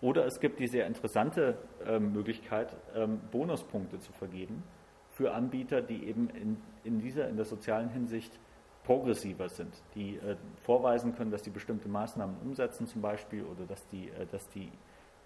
Oder 0.00 0.26
es 0.26 0.40
gibt 0.40 0.60
die 0.60 0.66
sehr 0.66 0.86
interessante 0.86 1.56
äh, 1.86 1.98
Möglichkeit, 1.98 2.76
ähm, 2.94 3.20
Bonuspunkte 3.30 3.98
zu 3.98 4.12
vergeben 4.12 4.62
für 5.10 5.32
Anbieter, 5.32 5.80
die 5.80 6.06
eben 6.06 6.28
in, 6.30 6.56
in 6.84 7.00
dieser, 7.00 7.28
in 7.28 7.36
der 7.36 7.44
sozialen 7.44 7.90
Hinsicht 7.90 8.38
progressiver 8.84 9.48
sind, 9.48 9.72
die 9.94 10.16
äh, 10.16 10.36
vorweisen 10.62 11.14
können, 11.14 11.30
dass 11.30 11.44
sie 11.44 11.50
bestimmte 11.50 11.88
Maßnahmen 11.88 12.36
umsetzen 12.44 12.86
zum 12.86 13.00
Beispiel 13.00 13.44
oder 13.44 13.64
dass 13.66 13.86
die, 13.88 14.08
äh, 14.08 14.26
dass 14.30 14.48
die 14.48 14.70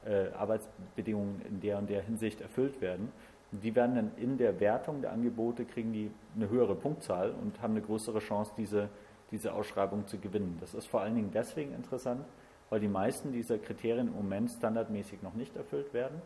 äh, 0.04 0.30
Arbeitsbedingungen 0.32 1.40
in 1.48 1.60
der 1.60 1.78
und 1.78 1.88
der 1.88 2.02
Hinsicht 2.02 2.40
erfüllt 2.40 2.80
werden. 2.80 3.10
Die 3.52 3.74
werden 3.74 3.94
dann 3.94 4.10
in 4.16 4.36
der 4.38 4.60
Wertung 4.60 5.00
der 5.00 5.12
Angebote, 5.12 5.64
kriegen 5.64 5.92
die 5.92 6.10
eine 6.34 6.48
höhere 6.48 6.74
Punktzahl 6.74 7.30
und 7.30 7.62
haben 7.62 7.72
eine 7.72 7.82
größere 7.82 8.18
Chance, 8.18 8.52
diese, 8.56 8.88
diese 9.30 9.52
Ausschreibung 9.54 10.06
zu 10.06 10.18
gewinnen. 10.18 10.58
Das 10.60 10.74
ist 10.74 10.86
vor 10.86 11.00
allen 11.00 11.14
Dingen 11.14 11.30
deswegen 11.32 11.72
interessant, 11.72 12.24
weil 12.68 12.80
die 12.80 12.88
meisten 12.88 13.32
dieser 13.32 13.58
Kriterien 13.58 14.08
im 14.08 14.14
Moment 14.14 14.50
standardmäßig 14.50 15.22
noch 15.22 15.34
nicht 15.34 15.56
erfüllt 15.56 15.94
werden, 15.94 16.20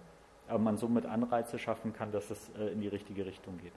aber 0.49 0.59
man 0.59 0.79
somit 0.79 1.07
Anreize 1.07 1.59
schaffen 1.59 1.93
kann, 1.93 2.11
dass 2.11 2.31
es 2.31 2.51
äh, 2.59 2.73
in 2.73 2.81
die 2.81 2.88
richtige 2.88 3.25
Richtung 3.25 3.59
geht. 3.59 3.75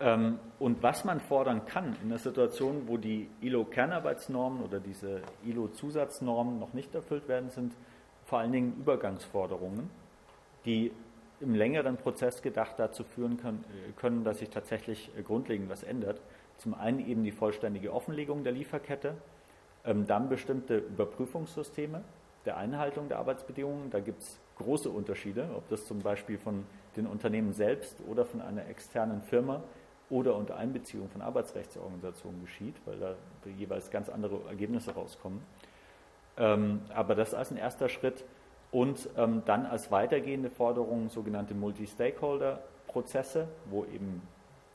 Ähm, 0.00 0.38
und 0.58 0.82
was 0.82 1.04
man 1.04 1.20
fordern 1.20 1.66
kann 1.66 1.96
in 2.02 2.10
der 2.10 2.18
Situation, 2.18 2.86
wo 2.86 2.96
die 2.96 3.28
ILO-Kernarbeitsnormen 3.40 4.62
oder 4.62 4.78
diese 4.78 5.22
ILO-Zusatznormen 5.44 6.58
noch 6.58 6.72
nicht 6.72 6.94
erfüllt 6.94 7.28
werden, 7.28 7.50
sind 7.50 7.74
vor 8.24 8.38
allen 8.38 8.52
Dingen 8.52 8.76
Übergangsforderungen, 8.78 9.90
die 10.64 10.92
im 11.40 11.54
längeren 11.54 11.96
Prozess 11.96 12.42
gedacht 12.42 12.74
dazu 12.78 13.04
führen 13.04 13.38
können, 13.38 13.64
äh, 13.64 13.92
können, 13.92 14.24
dass 14.24 14.38
sich 14.38 14.50
tatsächlich 14.50 15.10
äh, 15.16 15.22
grundlegend 15.22 15.68
was 15.68 15.82
ändert. 15.82 16.20
Zum 16.58 16.74
einen 16.74 17.06
eben 17.06 17.24
die 17.24 17.32
vollständige 17.32 17.92
Offenlegung 17.92 18.44
der 18.44 18.52
Lieferkette, 18.52 19.14
ähm, 19.84 20.06
dann 20.06 20.28
bestimmte 20.28 20.78
Überprüfungssysteme 20.78 22.02
der 22.44 22.56
Einhaltung 22.56 23.08
der 23.08 23.18
Arbeitsbedingungen. 23.18 23.90
Da 23.90 24.00
gibt 24.00 24.22
es 24.22 24.38
große 24.58 24.90
Unterschiede, 24.90 25.48
ob 25.56 25.68
das 25.68 25.86
zum 25.86 26.00
Beispiel 26.00 26.38
von 26.38 26.64
den 26.96 27.06
Unternehmen 27.06 27.52
selbst 27.52 27.96
oder 28.08 28.24
von 28.24 28.40
einer 28.40 28.66
externen 28.66 29.22
Firma 29.22 29.62
oder 30.10 30.36
unter 30.36 30.56
Einbeziehung 30.56 31.08
von 31.08 31.22
Arbeitsrechtsorganisationen 31.22 32.40
geschieht, 32.42 32.74
weil 32.86 32.98
da 32.98 33.14
jeweils 33.56 33.90
ganz 33.90 34.08
andere 34.08 34.40
Ergebnisse 34.48 34.92
rauskommen. 34.92 35.42
Ähm, 36.38 36.82
aber 36.94 37.14
das 37.14 37.34
als 37.34 37.50
ein 37.50 37.56
erster 37.56 37.88
Schritt. 37.88 38.24
Und 38.70 39.08
ähm, 39.16 39.42
dann 39.46 39.64
als 39.66 39.90
weitergehende 39.90 40.50
Forderung 40.50 41.08
sogenannte 41.08 41.54
Multi-Stakeholder-Prozesse, 41.54 43.48
wo 43.70 43.84
eben 43.86 44.22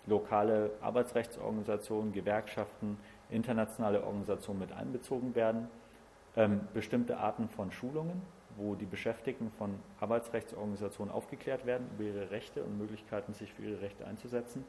lokale 0.07 0.71
Arbeitsrechtsorganisationen, 0.81 2.11
Gewerkschaften, 2.11 2.97
internationale 3.29 4.03
Organisationen 4.03 4.59
mit 4.59 4.73
einbezogen 4.73 5.35
werden, 5.35 5.67
ähm, 6.35 6.61
bestimmte 6.73 7.17
Arten 7.17 7.47
von 7.49 7.71
Schulungen, 7.71 8.21
wo 8.57 8.73
die 8.75 8.85
Beschäftigten 8.85 9.51
von 9.51 9.75
Arbeitsrechtsorganisationen 9.99 11.13
aufgeklärt 11.13 11.65
werden 11.65 11.87
über 11.95 12.03
ihre 12.03 12.31
Rechte 12.31 12.63
und 12.63 12.77
Möglichkeiten, 12.79 13.33
sich 13.33 13.53
für 13.53 13.63
ihre 13.63 13.81
Rechte 13.81 14.05
einzusetzen 14.05 14.65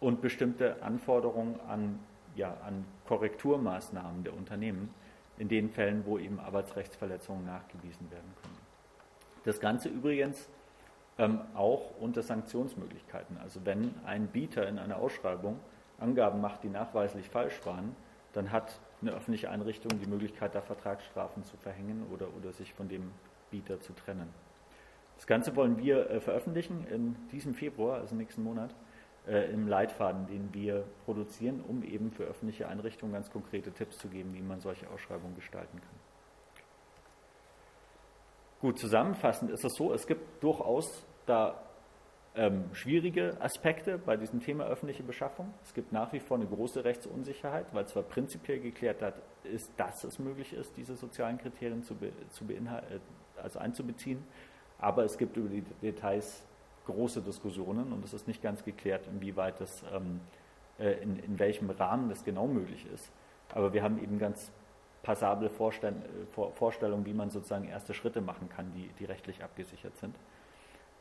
und 0.00 0.20
bestimmte 0.20 0.82
Anforderungen 0.82 1.58
an, 1.68 1.98
ja, 2.36 2.56
an 2.64 2.84
Korrekturmaßnahmen 3.06 4.24
der 4.24 4.34
Unternehmen 4.34 4.94
in 5.38 5.48
den 5.48 5.70
Fällen, 5.70 6.04
wo 6.04 6.18
eben 6.18 6.38
Arbeitsrechtsverletzungen 6.40 7.44
nachgewiesen 7.44 8.10
werden 8.10 8.32
können. 8.42 8.58
Das 9.44 9.60
Ganze 9.60 9.88
übrigens 9.88 10.48
ähm, 11.18 11.40
auch 11.54 11.90
unter 12.00 12.22
Sanktionsmöglichkeiten. 12.22 13.38
Also 13.38 13.64
wenn 13.64 13.94
ein 14.04 14.28
Bieter 14.28 14.68
in 14.68 14.78
einer 14.78 14.98
Ausschreibung 14.98 15.58
Angaben 15.98 16.40
macht, 16.40 16.62
die 16.62 16.68
nachweislich 16.68 17.28
falsch 17.28 17.64
waren, 17.64 17.96
dann 18.32 18.52
hat 18.52 18.78
eine 19.00 19.12
öffentliche 19.12 19.50
Einrichtung 19.50 19.98
die 20.00 20.08
Möglichkeit, 20.08 20.54
da 20.54 20.60
Vertragsstrafen 20.60 21.44
zu 21.44 21.56
verhängen 21.56 22.06
oder, 22.12 22.28
oder 22.36 22.52
sich 22.52 22.72
von 22.72 22.88
dem 22.88 23.10
Bieter 23.50 23.80
zu 23.80 23.92
trennen. 23.92 24.28
Das 25.16 25.26
Ganze 25.26 25.56
wollen 25.56 25.78
wir 25.78 26.10
äh, 26.10 26.20
veröffentlichen 26.20 26.86
in 26.88 27.16
diesem 27.32 27.54
Februar, 27.54 27.98
also 27.98 28.14
nächsten 28.14 28.42
Monat, 28.42 28.74
äh, 29.28 29.50
im 29.52 29.68
Leitfaden, 29.68 30.26
den 30.26 30.52
wir 30.54 30.84
produzieren, 31.04 31.60
um 31.60 31.82
eben 31.82 32.10
für 32.10 32.24
öffentliche 32.24 32.66
Einrichtungen 32.68 33.12
ganz 33.12 33.30
konkrete 33.30 33.70
Tipps 33.72 33.98
zu 33.98 34.08
geben, 34.08 34.34
wie 34.34 34.42
man 34.42 34.60
solche 34.60 34.88
Ausschreibungen 34.88 35.34
gestalten 35.34 35.78
kann. 35.80 35.98
Gut, 38.60 38.78
zusammenfassend 38.78 39.50
ist 39.50 39.64
es 39.64 39.74
so, 39.74 39.92
es 39.92 40.06
gibt 40.06 40.42
durchaus 40.42 41.06
da 41.26 41.62
ähm, 42.34 42.72
schwierige 42.72 43.36
Aspekte 43.40 43.98
bei 43.98 44.16
diesem 44.16 44.40
Thema 44.40 44.64
öffentliche 44.64 45.02
Beschaffung. 45.02 45.52
Es 45.62 45.74
gibt 45.74 45.92
nach 45.92 46.12
wie 46.12 46.20
vor 46.20 46.38
eine 46.38 46.46
große 46.46 46.84
Rechtsunsicherheit, 46.84 47.66
weil 47.72 47.86
zwar 47.86 48.04
prinzipiell 48.04 48.60
geklärt 48.60 49.02
hat, 49.02 49.14
ist, 49.44 49.70
dass 49.76 50.04
es 50.04 50.18
möglich 50.18 50.52
ist, 50.54 50.76
diese 50.76 50.96
sozialen 50.96 51.38
Kriterien 51.38 51.82
zu, 51.82 51.94
be, 51.94 52.12
zu 52.30 52.44
äh, 52.48 53.00
also 53.36 53.58
einzubeziehen, 53.58 54.24
aber 54.78 55.04
es 55.04 55.18
gibt 55.18 55.36
über 55.36 55.48
die 55.48 55.62
Details 55.82 56.47
große 56.88 57.22
Diskussionen 57.22 57.92
und 57.92 58.04
es 58.04 58.12
ist 58.12 58.26
nicht 58.26 58.42
ganz 58.42 58.64
geklärt, 58.64 59.06
inwieweit 59.06 59.60
das, 59.60 59.84
ähm, 59.94 60.20
äh, 60.78 61.02
in, 61.02 61.18
in 61.18 61.38
welchem 61.38 61.70
Rahmen 61.70 62.08
das 62.08 62.24
genau 62.24 62.46
möglich 62.46 62.86
ist. 62.92 63.10
Aber 63.54 63.72
wir 63.72 63.82
haben 63.82 64.02
eben 64.02 64.18
ganz 64.18 64.50
passable 65.02 65.48
Vorstell 65.48 65.94
Vorstellungen, 66.54 67.06
wie 67.06 67.14
man 67.14 67.30
sozusagen 67.30 67.68
erste 67.68 67.94
Schritte 67.94 68.20
machen 68.20 68.48
kann, 68.48 68.72
die, 68.74 68.88
die 68.98 69.04
rechtlich 69.04 69.42
abgesichert 69.42 69.96
sind. 69.98 70.16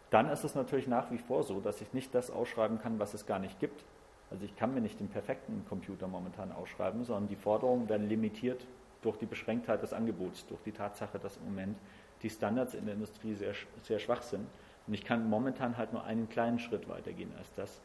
Dann 0.09 0.29
ist 0.29 0.43
es 0.43 0.55
natürlich 0.55 0.87
nach 0.87 1.11
wie 1.11 1.17
vor 1.17 1.43
so, 1.43 1.59
dass 1.59 1.81
ich 1.81 1.91
nicht 1.93 2.15
das 2.15 2.31
ausschreiben 2.31 2.79
kann, 2.79 2.99
was 2.99 3.13
es 3.13 3.25
gar 3.25 3.39
nicht 3.39 3.59
gibt. 3.59 3.83
Also 4.29 4.45
ich 4.45 4.55
kann 4.55 4.73
mir 4.73 4.81
nicht 4.81 4.99
den 4.99 5.09
perfekten 5.09 5.65
Computer 5.67 6.07
momentan 6.07 6.51
ausschreiben, 6.51 7.03
sondern 7.03 7.27
die 7.27 7.35
Forderungen 7.35 7.89
werden 7.89 8.07
limitiert 8.07 8.65
durch 9.01 9.17
die 9.17 9.25
Beschränktheit 9.25 9.81
des 9.81 9.93
Angebots, 9.93 10.45
durch 10.47 10.61
die 10.63 10.71
Tatsache, 10.71 11.19
dass 11.19 11.37
im 11.37 11.45
Moment 11.45 11.77
die 12.21 12.29
Standards 12.29 12.73
in 12.73 12.85
der 12.85 12.95
Industrie 12.95 13.33
sehr, 13.35 13.53
sehr 13.83 13.99
schwach 13.99 14.21
sind. 14.21 14.47
Und 14.87 14.93
ich 14.93 15.03
kann 15.03 15.29
momentan 15.29 15.77
halt 15.77 15.93
nur 15.93 16.03
einen 16.03 16.29
kleinen 16.29 16.59
Schritt 16.59 16.87
weitergehen 16.87 17.31
als 17.37 17.53
das 17.53 17.81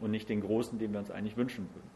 und 0.00 0.10
nicht 0.10 0.28
den 0.28 0.40
großen, 0.40 0.78
den 0.78 0.92
wir 0.92 1.00
uns 1.00 1.10
eigentlich 1.10 1.36
wünschen 1.36 1.68
würden. 1.74 1.90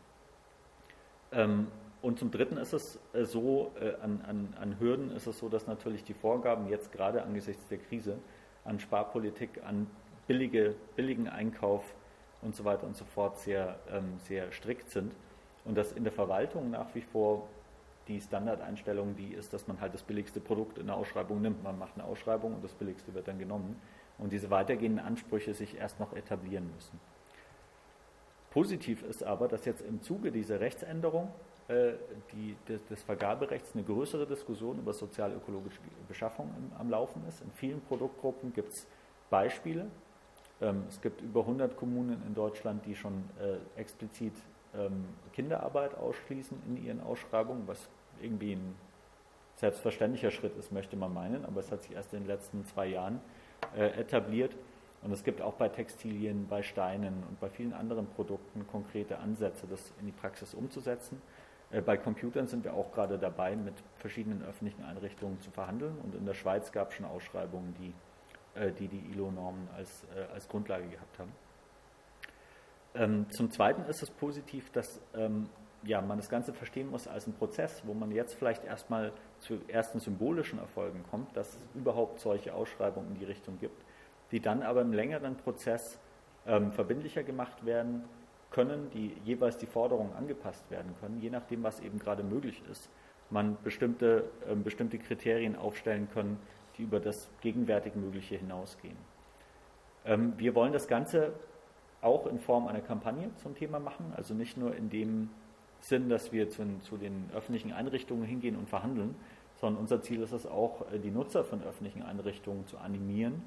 Ähm, 1.33 1.67
und 2.03 2.19
zum 2.19 2.31
Dritten 2.31 2.57
ist 2.57 2.73
es 2.73 2.99
äh, 3.13 3.25
so, 3.25 3.73
äh, 3.81 3.95
an, 4.03 4.23
an, 4.27 4.55
an 4.61 4.81
Hürden 4.81 5.11
ist 5.11 5.27
es 5.27 5.39
so, 5.39 5.49
dass 5.49 5.67
natürlich 5.67 6.05
die 6.05 6.15
Vorgaben 6.15 6.69
jetzt 6.69 6.93
gerade 6.93 7.23
angesichts 7.23 7.67
der 7.69 7.79
Krise 7.79 8.19
an 8.65 8.81
Sparpolitik, 8.81 9.63
an 9.65 9.87
billige, 10.27 10.75
billigen 10.95 11.29
Einkauf 11.29 11.83
und 12.43 12.55
so 12.55 12.65
weiter 12.65 12.87
und 12.87 12.97
so 12.97 13.05
fort 13.05 13.39
sehr, 13.39 13.79
ähm, 13.91 14.19
sehr 14.19 14.53
strikt 14.53 14.91
sind. 14.91 15.13
Und 15.65 15.77
dass 15.77 15.93
in 15.93 16.05
der 16.05 16.13
Verwaltung 16.13 16.71
nach 16.71 16.95
wie 16.95 17.01
vor 17.01 17.49
die 18.09 18.21
Standardeinstellung 18.21 19.17
die 19.17 19.33
ist, 19.33 19.53
dass 19.53 19.67
man 19.67 19.81
halt 19.81 19.95
das 19.95 20.03
billigste 20.03 20.41
Produkt 20.41 20.79
in 20.79 20.87
der 20.87 20.97
Ausschreibung 20.97 21.43
nimmt. 21.43 21.63
Man 21.65 21.79
macht 21.79 21.95
eine 21.95 22.05
Ausschreibung 22.05 22.55
und 22.55 22.63
das 22.63 22.73
billigste 22.73 23.15
wird 23.15 23.27
dann 23.27 23.39
genommen. 23.39 23.81
Und 24.19 24.33
diese 24.33 24.51
weitergehenden 24.51 25.05
Ansprüche 25.05 25.55
sich 25.55 25.77
erst 25.77 26.01
noch 26.01 26.15
etablieren 26.15 26.71
müssen. 26.75 26.99
Positiv 28.51 29.03
ist 29.03 29.23
aber, 29.23 29.49
dass 29.49 29.67
jetzt 29.67 29.83
im 29.83 30.01
Zuge 30.03 30.33
dieser 30.33 30.61
Rechtsänderung 30.61 31.31
äh, 31.69 31.93
die, 32.33 32.57
des, 32.69 32.83
des, 32.87 33.03
Vergaberechts 33.03 33.75
eine 33.75 33.83
größere 33.83 34.27
Diskussion 34.27 34.79
über 34.79 34.95
sozial-ökologische 34.95 35.81
Beschaffung 36.09 36.55
im, 36.57 36.81
am 36.81 36.89
Laufen 36.89 37.23
ist. 37.29 37.43
In 37.43 37.51
vielen 37.51 37.81
Produktgruppen 37.83 38.55
gibt 38.55 38.73
es 38.73 38.87
Beispiele. 39.29 39.87
Ähm, 40.63 40.85
es 40.89 41.01
gibt 41.03 41.21
über 41.21 41.41
100 41.41 41.77
Kommunen 41.77 42.23
in 42.27 42.35
Deutschland, 42.35 42.87
die 42.87 42.95
schon 42.95 43.25
äh, 43.39 43.81
explizit 43.81 44.33
ähm, 44.75 45.05
Kinderarbeit 45.35 45.95
ausschließen 45.95 46.57
in 46.67 46.83
ihren 46.83 47.01
Ausschreibungen, 47.03 47.67
was 47.67 47.89
irgendwie 48.23 48.53
ein 48.53 48.75
selbstverständlicher 49.57 50.31
Schritt 50.31 50.57
ist, 50.57 50.73
möchte 50.73 50.97
man 50.97 51.13
meinen, 51.13 51.45
aber 51.45 51.61
es 51.61 51.71
hat 51.73 51.83
sich 51.83 51.93
erst 51.93 52.13
in 52.13 52.21
den 52.21 52.27
letzten 52.27 52.65
zwei 52.67 52.87
Jahren 52.87 53.21
äh, 53.77 54.01
etabliert. 54.01 54.55
Und 55.03 55.13
es 55.13 55.23
gibt 55.23 55.41
auch 55.41 55.55
bei 55.55 55.69
Textilien, 55.69 56.47
bei 56.49 56.63
Steinen 56.63 57.23
und 57.29 57.39
bei 57.41 57.49
vielen 57.49 57.73
anderen 57.73 58.07
Produkten 58.07 58.67
konkrete 58.67 59.19
Ansätze, 59.19 59.67
das 59.69 59.93
in 60.01 60.07
die 60.07 60.13
Praxis 60.13 60.55
umzusetzen. 60.55 61.21
Äh, 61.71 61.81
bei 61.81 61.97
Computern 61.97 62.47
sind 62.47 62.65
wir 62.65 62.75
auch 62.75 62.93
gerade 62.93 63.19
dabei, 63.19 63.57
mit 63.57 63.75
verschiedenen 63.97 64.43
öffentlichen 64.45 64.85
Einrichtungen 64.85 65.41
zu 65.41 65.51
verhandeln. 65.51 65.97
Und 66.03 66.15
in 66.15 66.27
der 66.27 66.35
Schweiz 66.35 66.73
gab 66.73 66.91
es 66.91 66.97
schon 66.97 67.07
Ausschreibungen, 67.07 67.75
die 67.81 67.93
äh, 68.57 68.73
die, 68.73 68.89
die 68.89 69.13
ILO-Normen 69.13 69.69
als, 69.77 70.05
äh, 70.15 70.33
als 70.33 70.49
Grundlage 70.49 70.87
gehabt 70.89 71.19
haben. 71.19 71.33
Ähm, 72.95 73.27
zum 73.31 73.51
Zweiten 73.51 73.83
ist 73.83 74.03
es 74.03 74.11
positiv, 74.11 74.71
dass 74.71 75.01
ähm, 75.15 75.51
ja, 75.87 76.01
man 76.01 76.19
das 76.19 76.29
Ganze 76.29 76.53
verstehen 76.53 76.91
muss 76.91 77.07
als 77.07 77.27
einen 77.27 77.37
Prozess, 77.37 77.83
wo 77.87 77.95
man 77.95 78.11
jetzt 78.11 78.35
vielleicht 78.35 78.65
erstmal 78.65 79.13
zu 79.41 79.61
ersten 79.69 80.01
symbolischen 80.01 80.59
Erfolgen 80.59 81.05
kommt, 81.11 81.37
dass 81.37 81.49
es 81.55 81.59
überhaupt 81.75 82.21
solche 82.21 82.55
Ausschreibungen 82.55 83.13
in 83.13 83.19
die 83.21 83.25
Richtung 83.25 83.59
gibt, 83.59 83.85
die 84.33 84.41
dann 84.41 84.63
aber 84.63 84.83
im 84.83 84.93
längeren 84.93 85.37
Prozess 85.37 85.99
ähm, 86.47 86.73
verbindlicher 86.73 87.23
gemacht 87.23 87.65
werden 87.65 88.05
können, 88.51 88.91
die 88.91 89.17
jeweils 89.25 89.59
die 89.59 89.67
Forderungen 89.67 90.13
angepasst 90.15 90.71
werden 90.71 90.95
können, 91.01 91.21
je 91.21 91.31
nachdem, 91.31 91.63
was 91.63 91.81
eben 91.81 91.99
gerade 91.99 92.23
möglich 92.23 92.63
ist. 92.71 92.89
Man 93.31 93.57
bestimmte, 93.63 94.25
ähm, 94.49 94.63
bestimmte 94.63 94.99
Kriterien 94.99 95.57
aufstellen 95.57 96.09
können, 96.13 96.39
die 96.79 96.83
über 96.83 97.01
das 97.01 97.29
gegenwärtig 97.41 97.95
Mögliche 97.95 98.37
hinausgehen. 98.37 98.97
Ähm, 100.05 100.35
wir 100.37 100.55
wollen 100.55 100.73
das 100.73 100.87
Ganze 100.89 101.33
auch 102.01 102.27
in 102.27 102.39
Form 102.39 102.67
einer 102.69 102.81
Kampagne 102.81 103.31
zum 103.37 103.55
Thema 103.55 103.81
machen, 103.81 104.13
also 104.17 104.35
nicht 104.35 104.57
nur 104.57 104.77
in 104.77 104.91
dem 104.91 105.31
Sinn, 105.81 106.09
dass 106.09 106.33
wir 106.33 106.51
zu, 106.51 106.65
zu 106.81 106.97
den 106.97 107.31
öffentlichen 107.35 107.73
Einrichtungen 107.73 108.25
hingehen 108.25 108.57
und 108.57 108.69
verhandeln, 108.69 109.15
sondern 109.61 109.81
unser 109.81 110.03
Ziel 110.03 110.23
ist 110.23 110.33
es 110.33 110.47
auch, 110.47 110.91
äh, 110.93 110.99
die 110.99 111.11
Nutzer 111.11 111.45
von 111.45 111.63
öffentlichen 111.63 112.03
Einrichtungen 112.03 112.67
zu 112.67 112.79
animieren, 112.79 113.43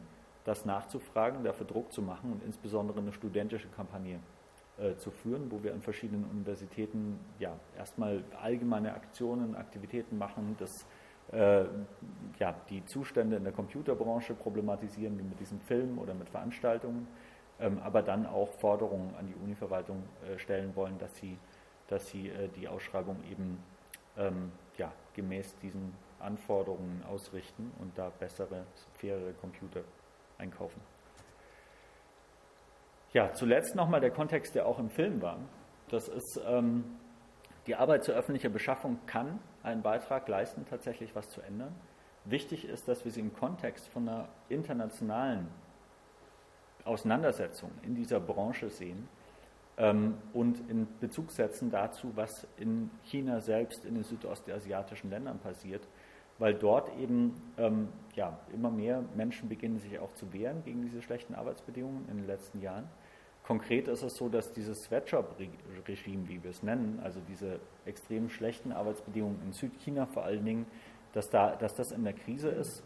das 0.45 0.65
nachzufragen, 0.65 1.43
dafür 1.43 1.65
Druck 1.65 1.91
zu 1.91 2.01
machen 2.01 2.31
und 2.31 2.43
insbesondere 2.43 2.99
eine 2.99 3.13
studentische 3.13 3.67
Kampagne 3.69 4.19
äh, 4.77 4.95
zu 4.95 5.11
führen, 5.11 5.51
wo 5.51 5.61
wir 5.63 5.73
an 5.73 5.81
verschiedenen 5.81 6.25
Universitäten 6.25 7.19
ja 7.39 7.53
erstmal 7.77 8.23
allgemeine 8.41 8.93
Aktionen, 8.93 9.55
Aktivitäten 9.55 10.17
machen, 10.17 10.55
das 10.57 10.85
äh, 11.31 11.65
ja, 12.39 12.55
die 12.69 12.83
Zustände 12.85 13.35
in 13.35 13.43
der 13.43 13.53
Computerbranche 13.53 14.33
problematisieren, 14.33 15.17
wie 15.19 15.23
mit 15.23 15.39
diesem 15.39 15.59
Film 15.61 15.99
oder 15.99 16.13
mit 16.13 16.29
Veranstaltungen, 16.29 17.07
ähm, 17.59 17.79
aber 17.83 18.01
dann 18.01 18.25
auch 18.25 18.51
Forderungen 18.53 19.13
an 19.19 19.27
die 19.27 19.35
Univerwaltung 19.43 20.03
äh, 20.23 20.39
stellen 20.39 20.75
wollen, 20.75 20.97
dass 20.97 21.15
sie, 21.17 21.37
dass 21.89 22.07
sie 22.07 22.29
äh, 22.29 22.47
die 22.49 22.67
Ausschreibung 22.67 23.17
eben 23.29 23.61
ähm, 24.17 24.51
ja, 24.77 24.91
gemäß 25.13 25.55
diesen 25.57 25.93
Anforderungen 26.19 27.03
ausrichten 27.09 27.71
und 27.79 27.97
da 27.97 28.09
bessere, 28.19 28.65
fairere 28.93 29.33
Computer 29.33 29.81
einkaufen. 30.37 30.81
Ja, 33.11 33.33
zuletzt 33.33 33.75
nochmal 33.75 34.01
der 34.01 34.11
Kontext, 34.11 34.53
der 34.55 34.67
auch 34.67 34.77
im 34.77 34.89
Film 34.89 35.21
war. 35.21 35.39
Das 35.89 36.07
ist, 36.07 36.39
ähm, 36.45 36.83
die 37.65 37.75
Arbeit 37.75 38.03
zur 38.03 38.15
öffentlichen 38.15 38.53
Beschaffung 38.53 38.99
kann 39.07 39.39
einen 39.63 39.81
Beitrag 39.81 40.27
leisten, 40.27 40.65
tatsächlich 40.69 41.15
was 41.15 41.29
zu 41.29 41.41
ändern. 41.41 41.75
Wichtig 42.25 42.65
ist, 42.65 42.87
dass 42.87 43.05
wir 43.05 43.11
sie 43.11 43.21
im 43.21 43.33
Kontext 43.33 43.87
von 43.87 44.07
einer 44.07 44.29
internationalen 44.49 45.47
Auseinandersetzung 46.85 47.71
in 47.81 47.95
dieser 47.95 48.19
Branche 48.19 48.69
sehen 48.69 49.07
und 49.79 50.69
in 50.69 50.87
Bezug 50.99 51.31
setzen 51.31 51.71
dazu, 51.71 52.11
was 52.15 52.45
in 52.57 52.91
China 53.03 53.39
selbst, 53.39 53.85
in 53.85 53.95
den 53.95 54.03
südostasiatischen 54.03 55.09
Ländern 55.09 55.39
passiert, 55.39 55.87
weil 56.37 56.53
dort 56.53 56.93
eben 56.97 57.33
ähm, 57.57 57.87
ja, 58.13 58.37
immer 58.53 58.71
mehr 58.71 59.03
Menschen 59.15 59.47
beginnen 59.47 59.79
sich 59.79 59.97
auch 59.99 60.11
zu 60.13 60.33
wehren 60.33 60.63
gegen 60.65 60.81
diese 60.81 61.01
schlechten 61.01 61.33
Arbeitsbedingungen 61.33 62.09
in 62.09 62.17
den 62.17 62.27
letzten 62.27 62.59
Jahren. 62.61 62.89
Konkret 63.43 63.87
ist 63.87 64.03
es 64.03 64.15
so, 64.15 64.27
dass 64.27 64.51
dieses 64.51 64.83
Sweatshop-Regime, 64.83 66.27
wie 66.27 66.43
wir 66.43 66.51
es 66.51 66.61
nennen, 66.61 66.99
also 67.01 67.21
diese 67.27 67.61
extrem 67.85 68.29
schlechten 68.29 68.73
Arbeitsbedingungen 68.73 69.41
in 69.45 69.53
Südchina 69.53 70.05
vor 70.07 70.23
allen 70.23 70.43
Dingen, 70.43 70.65
dass, 71.13 71.29
da, 71.29 71.55
dass 71.55 71.73
das 71.73 71.91
in 71.91 72.03
der 72.03 72.13
Krise 72.13 72.49
ist, 72.49 72.83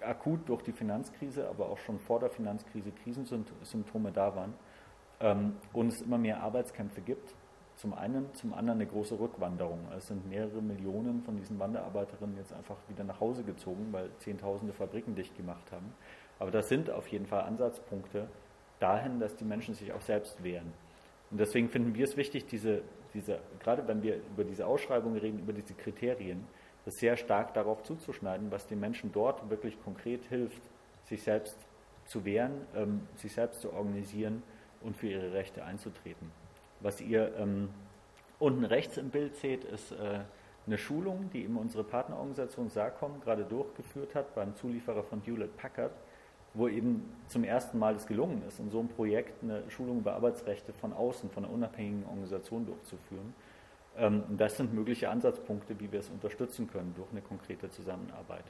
akut 0.00 0.48
durch 0.48 0.62
die 0.62 0.72
Finanzkrise, 0.72 1.48
aber 1.48 1.68
auch 1.68 1.78
schon 1.78 1.98
vor 1.98 2.20
der 2.20 2.30
Finanzkrise 2.30 2.92
Krisensymptome 2.92 4.12
da 4.12 4.36
waren 4.36 4.54
ähm, 5.20 5.56
und 5.72 5.88
es 5.88 6.00
immer 6.02 6.18
mehr 6.18 6.42
Arbeitskämpfe 6.42 7.00
gibt 7.00 7.34
zum 7.78 7.94
einen, 7.94 8.34
zum 8.34 8.52
anderen 8.54 8.80
eine 8.80 8.88
große 8.88 9.18
Rückwanderung. 9.18 9.78
Es 9.96 10.08
sind 10.08 10.28
mehrere 10.28 10.60
Millionen 10.60 11.22
von 11.22 11.36
diesen 11.36 11.58
Wanderarbeiterinnen 11.58 12.36
jetzt 12.36 12.52
einfach 12.52 12.76
wieder 12.88 13.04
nach 13.04 13.20
Hause 13.20 13.44
gezogen, 13.44 13.88
weil 13.92 14.10
Zehntausende 14.18 14.72
Fabriken 14.72 15.14
dicht 15.14 15.36
gemacht 15.36 15.70
haben. 15.70 15.94
Aber 16.40 16.50
das 16.50 16.68
sind 16.68 16.90
auf 16.90 17.06
jeden 17.08 17.26
Fall 17.26 17.42
Ansatzpunkte 17.42 18.28
dahin, 18.80 19.20
dass 19.20 19.36
die 19.36 19.44
Menschen 19.44 19.74
sich 19.74 19.92
auch 19.92 20.00
selbst 20.00 20.42
wehren. 20.42 20.72
Und 21.30 21.38
deswegen 21.38 21.68
finden 21.68 21.94
wir 21.94 22.04
es 22.04 22.16
wichtig, 22.16 22.46
diese, 22.46 22.82
diese, 23.14 23.38
gerade 23.60 23.86
wenn 23.86 24.02
wir 24.02 24.16
über 24.16 24.44
diese 24.44 24.66
Ausschreibung 24.66 25.16
reden, 25.16 25.38
über 25.38 25.52
diese 25.52 25.74
Kriterien, 25.74 26.46
das 26.84 26.96
sehr 26.96 27.16
stark 27.16 27.54
darauf 27.54 27.82
zuzuschneiden, 27.82 28.50
was 28.50 28.66
den 28.66 28.80
Menschen 28.80 29.12
dort 29.12 29.48
wirklich 29.50 29.80
konkret 29.82 30.24
hilft, 30.24 30.62
sich 31.04 31.22
selbst 31.22 31.56
zu 32.06 32.24
wehren, 32.24 32.66
ähm, 32.74 33.02
sich 33.16 33.32
selbst 33.32 33.60
zu 33.60 33.72
organisieren 33.72 34.42
und 34.82 34.96
für 34.96 35.08
ihre 35.08 35.32
Rechte 35.32 35.64
einzutreten. 35.64 36.30
Was 36.80 37.00
ihr 37.00 37.34
ähm, 37.36 37.70
unten 38.38 38.64
rechts 38.64 38.96
im 38.96 39.10
Bild 39.10 39.36
seht, 39.36 39.64
ist 39.64 39.92
äh, 39.92 40.20
eine 40.66 40.78
Schulung, 40.78 41.30
die 41.32 41.44
eben 41.44 41.56
unsere 41.56 41.82
Partnerorganisation 41.82 42.68
SACOM 42.68 43.20
gerade 43.20 43.44
durchgeführt 43.44 44.14
hat 44.14 44.34
beim 44.34 44.54
Zulieferer 44.54 45.02
von 45.02 45.22
Hewlett 45.22 45.56
Packard, 45.56 45.92
wo 46.54 46.68
eben 46.68 47.10
zum 47.26 47.44
ersten 47.44 47.78
Mal 47.78 47.94
es 47.94 48.06
gelungen 48.06 48.42
ist, 48.46 48.58
in 48.60 48.70
so 48.70 48.78
einem 48.78 48.88
Projekt 48.88 49.42
eine 49.42 49.68
Schulung 49.70 49.98
über 49.98 50.14
Arbeitsrechte 50.14 50.72
von 50.72 50.92
außen, 50.92 51.30
von 51.30 51.44
einer 51.44 51.52
unabhängigen 51.52 52.04
Organisation 52.06 52.66
durchzuführen. 52.66 53.34
Ähm, 53.96 54.24
das 54.36 54.56
sind 54.56 54.72
mögliche 54.72 55.10
Ansatzpunkte, 55.10 55.78
wie 55.80 55.90
wir 55.90 56.00
es 56.00 56.08
unterstützen 56.08 56.70
können 56.70 56.94
durch 56.96 57.10
eine 57.10 57.22
konkrete 57.22 57.70
Zusammenarbeit. 57.70 58.44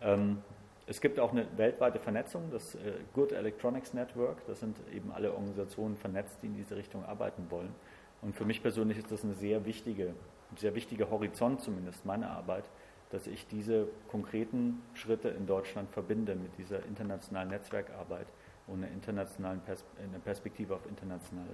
Ähm, 0.00 0.42
es 0.88 1.02
gibt 1.02 1.20
auch 1.20 1.32
eine 1.32 1.46
weltweite 1.58 1.98
Vernetzung, 1.98 2.50
das 2.50 2.74
äh, 2.74 2.92
Good 3.12 3.32
Electronics 3.32 3.92
Network. 3.92 4.38
Das 4.46 4.60
sind 4.60 4.76
eben 4.92 5.12
alle 5.12 5.32
Organisationen 5.32 5.96
vernetzt, 5.96 6.38
die 6.42 6.46
in 6.46 6.56
diese 6.56 6.76
Richtung 6.76 7.04
arbeiten 7.04 7.46
wollen. 7.50 7.74
Und 8.22 8.34
für 8.34 8.46
mich 8.46 8.62
persönlich 8.62 8.98
ist 8.98 9.12
das 9.12 9.22
eine 9.22 9.34
sehr 9.34 9.64
wichtige, 9.66 10.14
sehr 10.56 10.74
wichtiger 10.74 11.10
Horizont 11.10 11.60
zumindest 11.60 12.06
meiner 12.06 12.30
Arbeit, 12.30 12.64
dass 13.10 13.26
ich 13.26 13.46
diese 13.46 13.88
konkreten 14.10 14.82
Schritte 14.94 15.28
in 15.28 15.46
Deutschland 15.46 15.90
verbinde 15.90 16.34
mit 16.34 16.56
dieser 16.58 16.84
internationalen 16.86 17.50
Netzwerkarbeit 17.50 18.26
und 18.66 18.82
einer 18.82 18.92
internationalen 18.92 19.60
Pers 19.60 19.84
eine 20.02 20.18
Perspektive 20.18 20.74
auf 20.74 20.86
internationale 20.86 21.50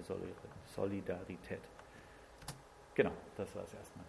Solidarität. 0.74 1.60
Genau, 2.94 3.12
das 3.36 3.54
war 3.54 3.64
es 3.64 3.74
erstmal. 3.74 4.06